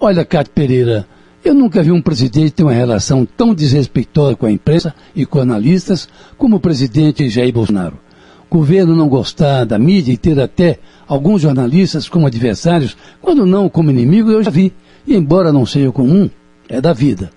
Olha, 0.00 0.24
Cátia 0.24 0.52
Pereira, 0.54 1.06
eu 1.44 1.54
nunca 1.54 1.82
vi 1.82 1.92
um 1.92 2.02
presidente 2.02 2.50
ter 2.50 2.64
uma 2.64 2.72
relação 2.72 3.24
tão 3.24 3.54
desrespeitosa 3.54 4.36
com 4.36 4.46
a 4.46 4.50
imprensa 4.50 4.94
e 5.14 5.24
com 5.24 5.38
analistas 5.38 6.08
como 6.36 6.56
o 6.56 6.60
presidente 6.60 7.28
Jair 7.28 7.52
Bolsonaro. 7.52 7.98
O 8.50 8.58
governo 8.58 8.96
não 8.96 9.08
gostar 9.08 9.64
da 9.64 9.78
mídia 9.78 10.12
e 10.12 10.16
ter 10.16 10.40
até 10.40 10.78
alguns 11.06 11.42
jornalistas 11.42 12.08
como 12.08 12.26
adversários, 12.26 12.96
quando 13.20 13.46
não 13.46 13.68
como 13.68 13.90
inimigos, 13.90 14.32
eu 14.32 14.42
já 14.42 14.50
vi. 14.50 14.72
E 15.06 15.14
embora 15.14 15.52
não 15.52 15.64
seja 15.64 15.92
comum, 15.92 16.28
é 16.68 16.80
da 16.80 16.92
vida. 16.92 17.30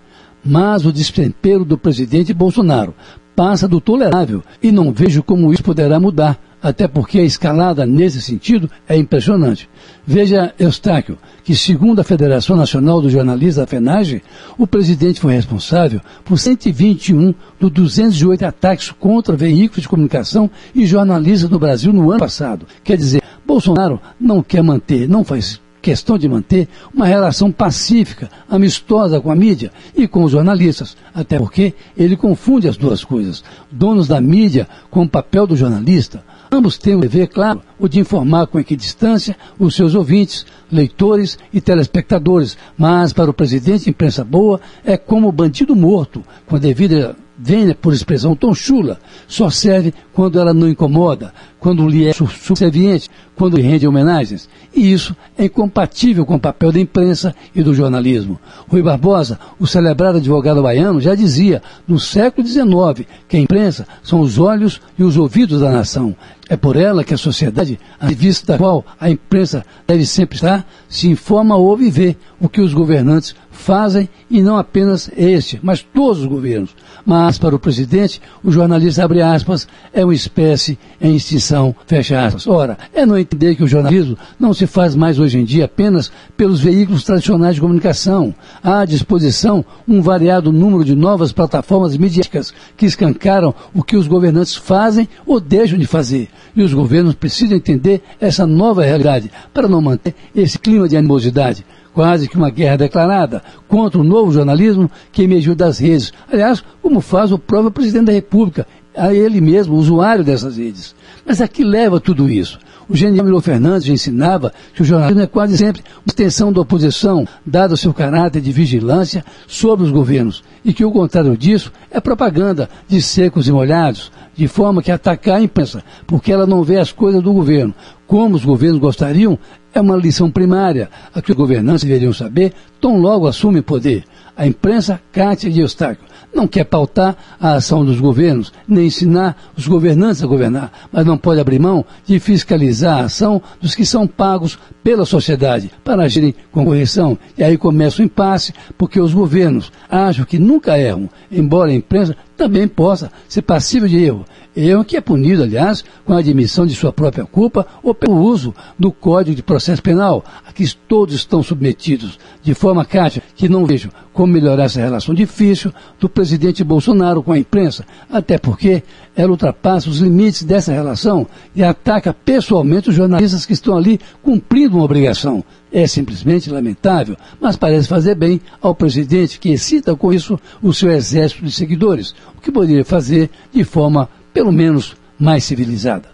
Mas 0.44 0.86
o 0.86 0.92
destempero 0.92 1.66
do 1.66 1.78
presidente 1.78 2.34
Bolsonaro 2.34 2.94
passa 3.36 3.68
do 3.68 3.80
tolerável 3.80 4.44
e 4.62 4.72
não 4.72 4.92
vejo 4.92 5.24
como 5.24 5.54
isso 5.54 5.64
poderá 5.64 6.00
mudar, 6.00 6.38
até 6.62 6.88
porque 6.90 7.20
a 7.20 7.24
escalada 7.24 7.86
nesse 7.86 8.22
sentido 8.22 8.70
é 8.88 8.98
impressionante. 8.98 9.70
Veja, 10.06 10.54
Eustáquio, 10.60 11.18
que 11.44 11.56
segundo 11.56 12.00
a 12.00 12.04
Federação 12.04 12.58
Nacional 12.58 13.02
dos 13.02 13.14
Jornalistas 13.14 13.64
da 13.64 13.68
FENAGE, 13.68 14.22
o 14.58 14.68
presidente 14.68 15.22
foi 15.22 15.34
responsável 15.34 16.02
por 16.26 16.38
121 16.38 17.34
dos 17.60 17.72
208 17.72 18.46
ataques 18.46 18.92
contra 18.92 19.38
veículos 19.38 19.84
de 19.84 19.90
comunicação 19.90 20.50
e 20.76 20.86
jornalistas 20.86 21.50
no 21.50 21.60
Brasil 21.60 21.94
no 21.94 22.12
ano 22.12 22.20
passado. 22.20 22.66
Quer 22.84 22.98
dizer, 22.98 23.24
Bolsonaro 23.48 24.02
não 24.20 24.44
quer 24.44 24.62
manter, 24.62 25.08
não 25.08 25.24
faz 25.24 25.62
questão 25.82 26.18
de 26.18 26.28
manter 26.28 26.68
uma 26.94 27.06
relação 27.06 27.52
pacífica, 27.52 28.30
amistosa 28.50 29.20
com 29.20 29.32
a 29.32 29.36
mídia 29.36 29.72
e 29.96 30.08
com 30.08 30.24
os 30.24 30.32
jornalistas, 30.32 30.96
até 31.14 31.38
porque 31.38 31.74
ele 31.98 32.16
confunde 32.16 32.68
as 32.68 32.78
duas 32.78 33.04
coisas, 33.04 33.44
donos 33.72 34.08
da 34.08 34.20
mídia 34.20 34.68
com 34.90 35.04
o 35.04 35.10
papel 35.10 35.48
do 35.48 35.56
jornalista. 35.56 36.24
Ambos 36.52 36.78
têm 36.78 36.96
o 36.96 37.00
dever, 37.00 37.28
claro, 37.28 37.62
o 37.78 37.88
de 37.88 38.00
informar 38.00 38.48
com 38.48 38.60
equidistância 38.60 39.38
os 39.60 39.76
seus 39.76 39.94
ouvintes, 39.94 40.46
leitores 40.72 41.38
e 41.54 41.62
telespectadores, 41.62 42.58
mas 42.78 43.14
para 43.14 43.30
o 43.30 43.34
presidente 43.34 43.90
imprensa 43.90 44.24
boa 44.24 44.60
é 44.84 44.98
como 44.98 45.32
bandido 45.32 45.76
morto, 45.76 46.24
com 46.48 46.56
a 46.56 46.60
devida 46.60 47.16
venha 47.42 47.74
por 47.74 47.94
expressão 47.94 48.36
tão 48.36 48.54
chula, 48.54 49.00
só 49.28 49.50
serve 49.50 49.94
quando 50.14 50.38
ela 50.38 50.54
não 50.54 50.68
incomoda, 50.68 51.34
quando 51.58 51.88
lhe 51.88 52.06
é 52.06 52.12
subserviente, 52.12 53.10
quando 53.36 53.56
lhe 53.56 53.64
rende 53.64 53.88
homenagens. 53.88 54.50
E 54.76 54.92
isso 54.92 55.16
é 55.38 55.46
incompatível 55.46 56.26
com 56.26 56.36
o 56.36 56.40
papel 56.40 56.72
da 56.72 56.80
imprensa 56.80 57.34
e 57.56 57.64
do 57.64 57.74
jornalismo. 57.74 58.40
Rui 58.68 58.82
Barbosa, 58.82 59.40
o 59.58 59.66
celebrado 59.66 60.18
advogado 60.18 60.62
baiano, 60.62 61.00
já 61.00 61.16
dizia, 61.16 61.64
no 61.88 61.98
século 61.98 62.46
XIX, 62.46 63.08
que 63.28 63.38
a 63.38 63.40
imprensa 63.40 63.88
são 64.04 64.20
os 64.20 64.38
olhos 64.38 64.82
e 64.98 65.04
os 65.04 65.16
ouvidos 65.16 65.62
da 65.62 65.72
nação. 65.72 66.16
É 66.50 66.58
por 66.58 66.76
ela 66.76 67.04
que 67.04 67.14
a 67.14 67.18
sociedade, 67.18 67.80
a 68.00 68.08
vista 68.08 68.54
da 68.54 68.58
qual 68.58 68.84
a 69.00 69.08
imprensa 69.10 69.64
deve 69.88 70.04
sempre 70.04 70.36
estar, 70.36 70.66
se 70.90 71.08
informa 71.08 71.56
ou 71.56 71.78
viver 71.78 72.18
o 72.40 72.50
que 72.50 72.60
os 72.60 72.74
governantes 72.74 73.36
fazem 73.52 74.10
e 74.32 74.42
não 74.42 74.58
apenas 74.58 75.12
este, 75.16 75.60
mas 75.62 75.84
todos 75.84 76.22
os 76.22 76.26
governos. 76.26 76.76
Mas 77.06 77.38
para 77.38 77.56
o 77.56 77.60
presidente, 77.60 78.22
o 78.44 78.52
jornalista 78.52 79.04
abre 79.04 79.22
aspas 79.22 79.68
é 79.94 80.04
uma 80.04 80.14
espécie 80.14 80.78
em 81.02 81.16
extinção 81.16 81.76
fecha 81.86 82.26
aspas. 82.26 82.48
Ora, 82.48 82.78
é 82.94 83.06
não 83.06 83.18
entender 83.18 83.56
que 83.56 83.64
o 83.64 83.68
jornalismo 83.68 84.18
não 84.40 84.54
se 84.54 84.66
faz 84.66 84.96
mais 84.96 85.20
hoje 85.20 85.38
em 85.38 85.44
dia 85.44 85.66
apenas 85.66 86.12
pelos 86.38 86.62
veículos 86.62 87.04
tradicionais 87.04 87.56
de 87.56 87.62
comunicação. 87.62 88.34
Há 88.64 88.80
à 88.80 88.86
disposição 88.86 89.64
um 89.88 90.02
variado 90.02 90.52
número 90.52 90.86
de 90.86 90.96
novas 90.96 91.32
plataformas 91.32 91.98
midiáticas 91.98 92.54
que 92.78 92.86
escancaram 92.86 93.54
o 93.74 93.84
que 93.84 93.98
os 93.98 94.08
governantes 94.08 94.56
fazem 94.56 95.08
ou 95.26 95.40
deixam 95.40 95.78
de 95.78 95.86
fazer. 95.86 96.30
E 96.56 96.62
os 96.62 96.74
governos 96.74 97.16
precisam 97.16 97.58
entender 97.58 98.02
essa 98.20 98.46
nova 98.46 98.84
realidade 98.84 99.32
para 99.54 99.68
não 99.68 99.82
manter 99.82 100.16
esse 100.36 100.58
clima 100.58 100.88
de 100.88 100.98
animosidade 100.98 101.66
quase 101.94 102.30
que 102.30 102.38
uma 102.38 102.50
guerra 102.50 102.78
declarada 102.78 103.44
contra 103.68 104.00
o 104.00 104.04
novo 104.04 104.32
jornalismo 104.32 104.90
que 105.12 105.24
emergiu 105.24 105.56
das 105.56 105.80
redes. 105.80 106.14
Aliás, 106.32 106.64
como 106.82 107.02
faz 107.02 107.32
o 107.32 107.40
próprio 107.40 107.72
presidente 107.72 108.06
da 108.06 108.14
República, 108.14 108.66
a 108.96 109.14
ele 109.14 109.42
mesmo, 109.42 109.76
usuário 109.76 110.24
dessas 110.24 110.58
redes. 110.58 110.96
Mas 111.26 111.42
a 111.42 111.48
que 111.48 111.64
leva 111.64 112.00
tudo 112.00 112.30
isso? 112.30 112.60
O 112.90 112.96
genial 112.96 113.24
Milo 113.24 113.40
Fernandes 113.40 113.88
ensinava 113.88 114.52
que 114.74 114.82
o 114.82 114.86
jornalismo 114.86 115.22
é 115.22 115.28
quase 115.28 115.56
sempre 115.56 115.84
uma 115.98 116.08
extensão 116.08 116.52
da 116.52 116.62
oposição, 116.62 117.24
dado 117.46 117.74
o 117.74 117.78
seu 117.78 117.94
caráter 117.94 118.42
de 118.42 118.52
vigilância 118.52 119.24
sobre 119.48 119.86
os 119.86 119.92
governos, 119.92 120.44
e 120.66 120.74
que 120.74 120.84
o 120.84 120.92
contrário 120.92 121.38
disso 121.38 121.72
é 121.92 122.00
propaganda 122.00 122.68
de 122.88 123.00
secos 123.00 123.48
e 123.48 123.52
molhados, 123.52 124.12
de 124.36 124.48
forma 124.48 124.82
que 124.82 124.92
atacar 124.92 125.38
a 125.38 125.42
imprensa, 125.42 125.84
porque 126.08 126.32
ela 126.32 126.48
não 126.48 126.64
vê 126.64 126.78
as 126.78 126.92
coisas 126.92 127.22
do 127.22 127.32
governo. 127.32 127.76
Como 128.08 128.36
os 128.36 128.44
governos 128.44 128.80
gostariam, 128.80 129.38
é 129.72 129.80
uma 129.80 129.96
lição 129.96 130.32
primária, 130.32 130.90
a 131.14 131.22
que 131.22 131.32
os 131.32 131.38
governantes 131.38 131.84
deveriam 131.84 132.12
saber, 132.12 132.54
tão 132.82 133.00
logo 133.00 133.28
assumem 133.28 133.62
poder. 133.62 134.04
A 134.36 134.48
imprensa 134.48 135.00
cátia 135.12 135.52
de 135.52 135.60
Eustáquio 135.60 136.09
não 136.34 136.48
quer 136.48 136.64
pautar 136.64 137.16
a 137.40 137.54
ação 137.54 137.84
dos 137.84 138.00
governos, 138.00 138.52
nem 138.68 138.88
ensinar 138.88 139.36
os 139.58 139.68
governantes 139.68 140.24
a 140.24 140.28
governar, 140.28 140.72
mas 140.92 141.06
não 141.06 141.18
pode 141.18 141.40
abrir 141.40 141.60
mão 141.60 141.86
de 142.06 142.20
fiscalizar 142.20 143.00
a 143.00 143.06
ação 143.06 143.42
dos 143.62 143.76
que 143.76 143.86
são 143.86 144.08
pagos 144.08 144.58
pela 144.90 145.06
sociedade 145.06 145.70
para 145.84 146.02
agirem 146.02 146.34
com 146.52 146.66
correção. 146.66 147.16
E 147.38 147.44
aí 147.44 147.60
começa 147.60 148.02
o 148.02 148.06
impasse, 148.06 148.52
porque 148.76 149.00
os 149.00 149.14
governos 149.14 149.72
acham 149.88 150.26
que 150.26 150.40
nunca 150.40 150.80
erram, 150.80 151.08
embora 151.32 151.70
a 151.70 151.76
imprensa 151.76 152.18
também 152.36 152.68
possa 152.68 153.12
ser 153.28 153.44
passível 153.44 153.88
de 153.88 154.04
erro. 154.04 154.26
Erro 154.56 154.84
que 154.84 154.98
é 154.98 155.02
punido, 155.02 155.44
aliás, 155.44 155.84
com 156.06 156.14
a 156.14 156.20
admissão 156.20 156.66
de 156.66 156.74
sua 156.74 156.92
própria 156.92 157.24
culpa 157.24 157.68
ou 157.84 157.94
pelo 157.94 158.18
uso 158.18 158.54
do 158.80 158.92
Código 158.92 159.36
de 159.36 159.44
Processo 159.44 159.82
Penal, 159.82 160.24
a 160.46 160.52
que 160.52 160.66
todos 160.88 161.14
estão 161.14 161.44
submetidos, 161.44 162.18
de 162.42 162.54
forma, 162.56 162.84
Cátia, 162.84 163.22
que 163.36 163.48
não 163.48 163.66
vejo 163.66 163.92
como 164.12 164.34
melhorar 164.34 164.64
essa 164.64 164.82
relação 164.82 165.14
difícil 165.14 165.72
do 166.00 166.10
presidente 166.10 166.64
Bolsonaro 166.64 167.22
com 167.22 167.32
a 167.32 167.40
imprensa, 167.40 167.86
até 168.12 168.38
porque 168.38 168.84
ela 169.16 169.32
ultrapassa 169.32 169.90
os 169.90 170.00
limites 170.00 170.44
dessa 170.44 170.74
relação 170.74 171.28
e 171.56 171.64
ataca 171.64 172.14
pessoalmente 172.14 172.90
os 172.90 172.96
jornalistas 172.96 173.46
que 173.46 173.54
estão 173.54 173.78
ali 173.78 174.00
cumprindo 174.22 174.79
uma 174.80 174.86
obrigação. 174.86 175.44
É 175.72 175.86
simplesmente 175.86 176.50
lamentável, 176.50 177.16
mas 177.40 177.56
parece 177.56 177.88
fazer 177.88 178.16
bem 178.16 178.42
ao 178.62 178.74
presidente 178.74 179.40
que 179.40 179.52
excita 179.52 179.96
com 179.96 180.12
isso 180.12 180.40
o 180.62 180.74
seu 180.74 180.92
exército 180.92 181.46
de 181.46 181.52
seguidores, 181.52 182.16
o 182.38 182.42
que 182.42 182.52
poderia 182.52 182.84
fazer 182.84 183.30
de 183.54 183.64
forma, 183.64 184.10
pelo 184.34 184.52
menos, 184.52 184.96
mais 185.20 185.44
civilizada. 185.44 186.10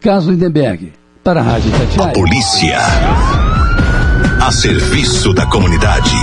Carlos 0.00 0.26
Lindenberg, 0.26 0.92
para 1.24 1.40
a 1.40 1.42
Rádio 1.42 1.70
Tatiaia. 1.70 2.10
A 2.10 2.12
polícia. 2.12 2.78
A 4.40 4.52
serviço 4.52 5.32
da 5.32 5.46
comunidade. 5.46 6.14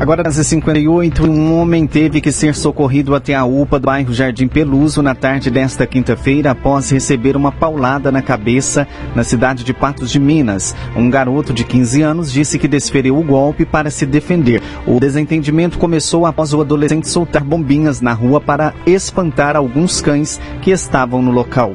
Agora, 0.00 0.22
às 0.28 0.36
58 0.36 1.28
um 1.28 1.58
homem 1.58 1.84
teve 1.84 2.20
que 2.20 2.30
ser 2.30 2.54
socorrido 2.54 3.16
até 3.16 3.34
a 3.34 3.44
UPA 3.44 3.80
do 3.80 3.86
bairro 3.86 4.14
Jardim 4.14 4.46
Peluso 4.46 5.02
na 5.02 5.12
tarde 5.12 5.50
desta 5.50 5.88
quinta-feira 5.88 6.52
após 6.52 6.88
receber 6.88 7.36
uma 7.36 7.50
paulada 7.50 8.12
na 8.12 8.22
cabeça 8.22 8.86
na 9.16 9.24
cidade 9.24 9.64
de 9.64 9.74
Patos 9.74 10.12
de 10.12 10.20
Minas. 10.20 10.74
Um 10.96 11.10
garoto 11.10 11.52
de 11.52 11.64
15 11.64 12.02
anos 12.02 12.32
disse 12.32 12.60
que 12.60 12.68
desferiu 12.68 13.18
o 13.18 13.24
golpe 13.24 13.64
para 13.64 13.90
se 13.90 14.06
defender. 14.06 14.62
O 14.86 15.00
desentendimento 15.00 15.78
começou 15.78 16.26
após 16.26 16.54
o 16.54 16.60
adolescente 16.60 17.08
soltar 17.08 17.42
bombinhas 17.42 18.00
na 18.00 18.12
rua 18.12 18.40
para 18.40 18.72
espantar 18.86 19.56
alguns 19.56 20.00
cães 20.00 20.40
que 20.62 20.70
estavam 20.70 21.20
no 21.20 21.32
local. 21.32 21.74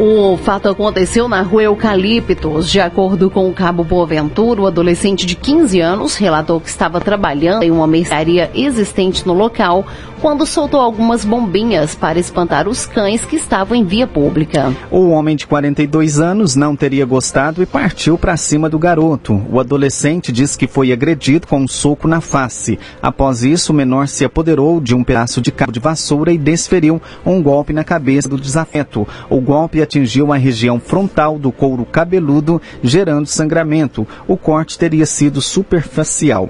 O 0.00 0.36
fato 0.36 0.68
aconteceu 0.68 1.28
na 1.28 1.42
rua 1.42 1.64
Eucaliptos. 1.64 2.70
De 2.70 2.78
acordo 2.78 3.28
com 3.28 3.50
o 3.50 3.52
cabo 3.52 3.82
Boaventura, 3.82 4.62
o 4.62 4.66
adolescente 4.68 5.26
de 5.26 5.34
15 5.34 5.80
anos 5.80 6.14
relatou 6.14 6.60
que 6.60 6.68
estava 6.68 7.00
trabalhando 7.00 7.64
em 7.64 7.72
uma 7.72 7.86
mercearia 7.86 8.48
existente 8.54 9.26
no 9.26 9.32
local 9.32 9.84
quando 10.20 10.46
soltou 10.46 10.80
algumas 10.80 11.24
bombinhas 11.24 11.94
para 11.94 12.18
espantar 12.18 12.68
os 12.68 12.86
cães 12.86 13.24
que 13.24 13.36
estavam 13.36 13.76
em 13.76 13.84
via 13.84 14.06
pública. 14.06 14.74
O 14.90 15.08
homem 15.10 15.36
de 15.36 15.46
42 15.46 16.20
anos 16.20 16.56
não 16.56 16.74
teria 16.74 17.06
gostado 17.06 17.62
e 17.62 17.66
partiu 17.66 18.18
para 18.18 18.36
cima 18.36 18.68
do 18.68 18.78
garoto. 18.78 19.40
O 19.50 19.60
adolescente 19.60 20.32
diz 20.32 20.56
que 20.56 20.66
foi 20.66 20.92
agredido 20.92 21.46
com 21.46 21.60
um 21.60 21.68
soco 21.68 22.08
na 22.08 22.20
face. 22.20 22.78
Após 23.00 23.42
isso, 23.42 23.72
o 23.72 23.74
menor 23.74 24.08
se 24.08 24.24
apoderou 24.24 24.80
de 24.80 24.94
um 24.94 25.04
pedaço 25.04 25.40
de 25.40 25.52
cabo 25.52 25.72
de 25.72 25.80
vassoura 25.80 26.32
e 26.32 26.38
desferiu 26.38 27.00
um 27.24 27.42
golpe 27.42 27.72
na 27.72 27.84
cabeça 27.84 28.28
do 28.28 28.38
desafeto. 28.38 29.06
O 29.30 29.40
golpe 29.40 29.80
atingiu 29.80 30.32
a 30.32 30.36
região 30.36 30.80
frontal 30.80 31.38
do 31.38 31.52
couro 31.52 31.84
cabeludo, 31.84 32.60
gerando 32.82 33.26
sangramento. 33.26 34.06
O 34.26 34.36
corte 34.36 34.78
teria 34.78 35.06
sido 35.06 35.40
superficial. 35.40 36.48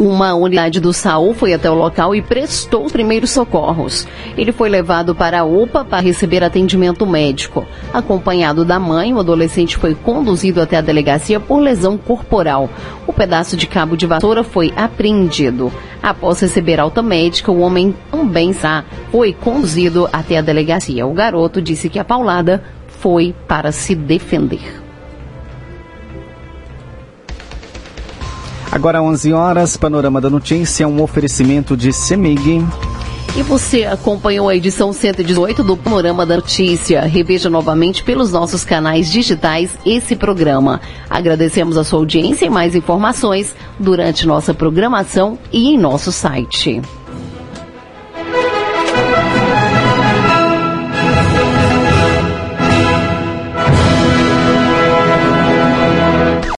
Uma 0.00 0.32
unidade 0.32 0.80
do 0.80 0.94
SAU 0.94 1.34
foi 1.34 1.52
até 1.52 1.70
o 1.70 1.74
local 1.74 2.14
e 2.14 2.22
prestou 2.22 2.86
os 2.86 2.90
primeiros 2.90 3.32
socorros. 3.32 4.08
Ele 4.34 4.50
foi 4.50 4.70
levado 4.70 5.14
para 5.14 5.40
a 5.40 5.44
UPA 5.44 5.84
para 5.84 6.00
receber 6.00 6.42
atendimento 6.42 7.06
médico. 7.06 7.66
Acompanhado 7.92 8.64
da 8.64 8.78
mãe, 8.78 9.12
o 9.12 9.18
adolescente 9.18 9.76
foi 9.76 9.94
conduzido 9.94 10.62
até 10.62 10.78
a 10.78 10.80
delegacia 10.80 11.38
por 11.38 11.58
lesão 11.58 11.98
corporal. 11.98 12.70
O 13.06 13.12
pedaço 13.12 13.58
de 13.58 13.66
cabo 13.66 13.94
de 13.94 14.06
vassoura 14.06 14.42
foi 14.42 14.72
apreendido. 14.74 15.70
Após 16.02 16.40
receber 16.40 16.80
alta 16.80 17.02
médica, 17.02 17.52
o 17.52 17.60
homem 17.60 17.94
também 18.10 18.54
foi 19.12 19.34
conduzido 19.34 20.08
até 20.10 20.38
a 20.38 20.40
delegacia. 20.40 21.06
O 21.06 21.12
garoto 21.12 21.60
disse 21.60 21.90
que 21.90 21.98
a 21.98 22.04
paulada 22.06 22.64
foi 22.88 23.34
para 23.46 23.70
se 23.70 23.94
defender. 23.94 24.89
Agora 28.72 29.02
11 29.02 29.32
horas, 29.32 29.76
Panorama 29.76 30.20
da 30.20 30.30
Notícia, 30.30 30.86
um 30.86 31.02
oferecimento 31.02 31.76
de 31.76 31.92
Semig. 31.92 32.64
E 33.36 33.42
você 33.42 33.84
acompanhou 33.84 34.48
a 34.48 34.54
edição 34.54 34.92
118 34.92 35.64
do 35.64 35.76
Panorama 35.76 36.24
da 36.24 36.36
Notícia. 36.36 37.00
Reveja 37.02 37.50
novamente 37.50 38.04
pelos 38.04 38.30
nossos 38.30 38.64
canais 38.64 39.10
digitais 39.10 39.76
esse 39.84 40.14
programa. 40.14 40.80
Agradecemos 41.08 41.76
a 41.76 41.84
sua 41.84 41.98
audiência 41.98 42.46
e 42.46 42.50
mais 42.50 42.76
informações 42.76 43.56
durante 43.78 44.26
nossa 44.26 44.54
programação 44.54 45.36
e 45.52 45.68
em 45.68 45.78
nosso 45.78 46.12
site. 46.12 46.80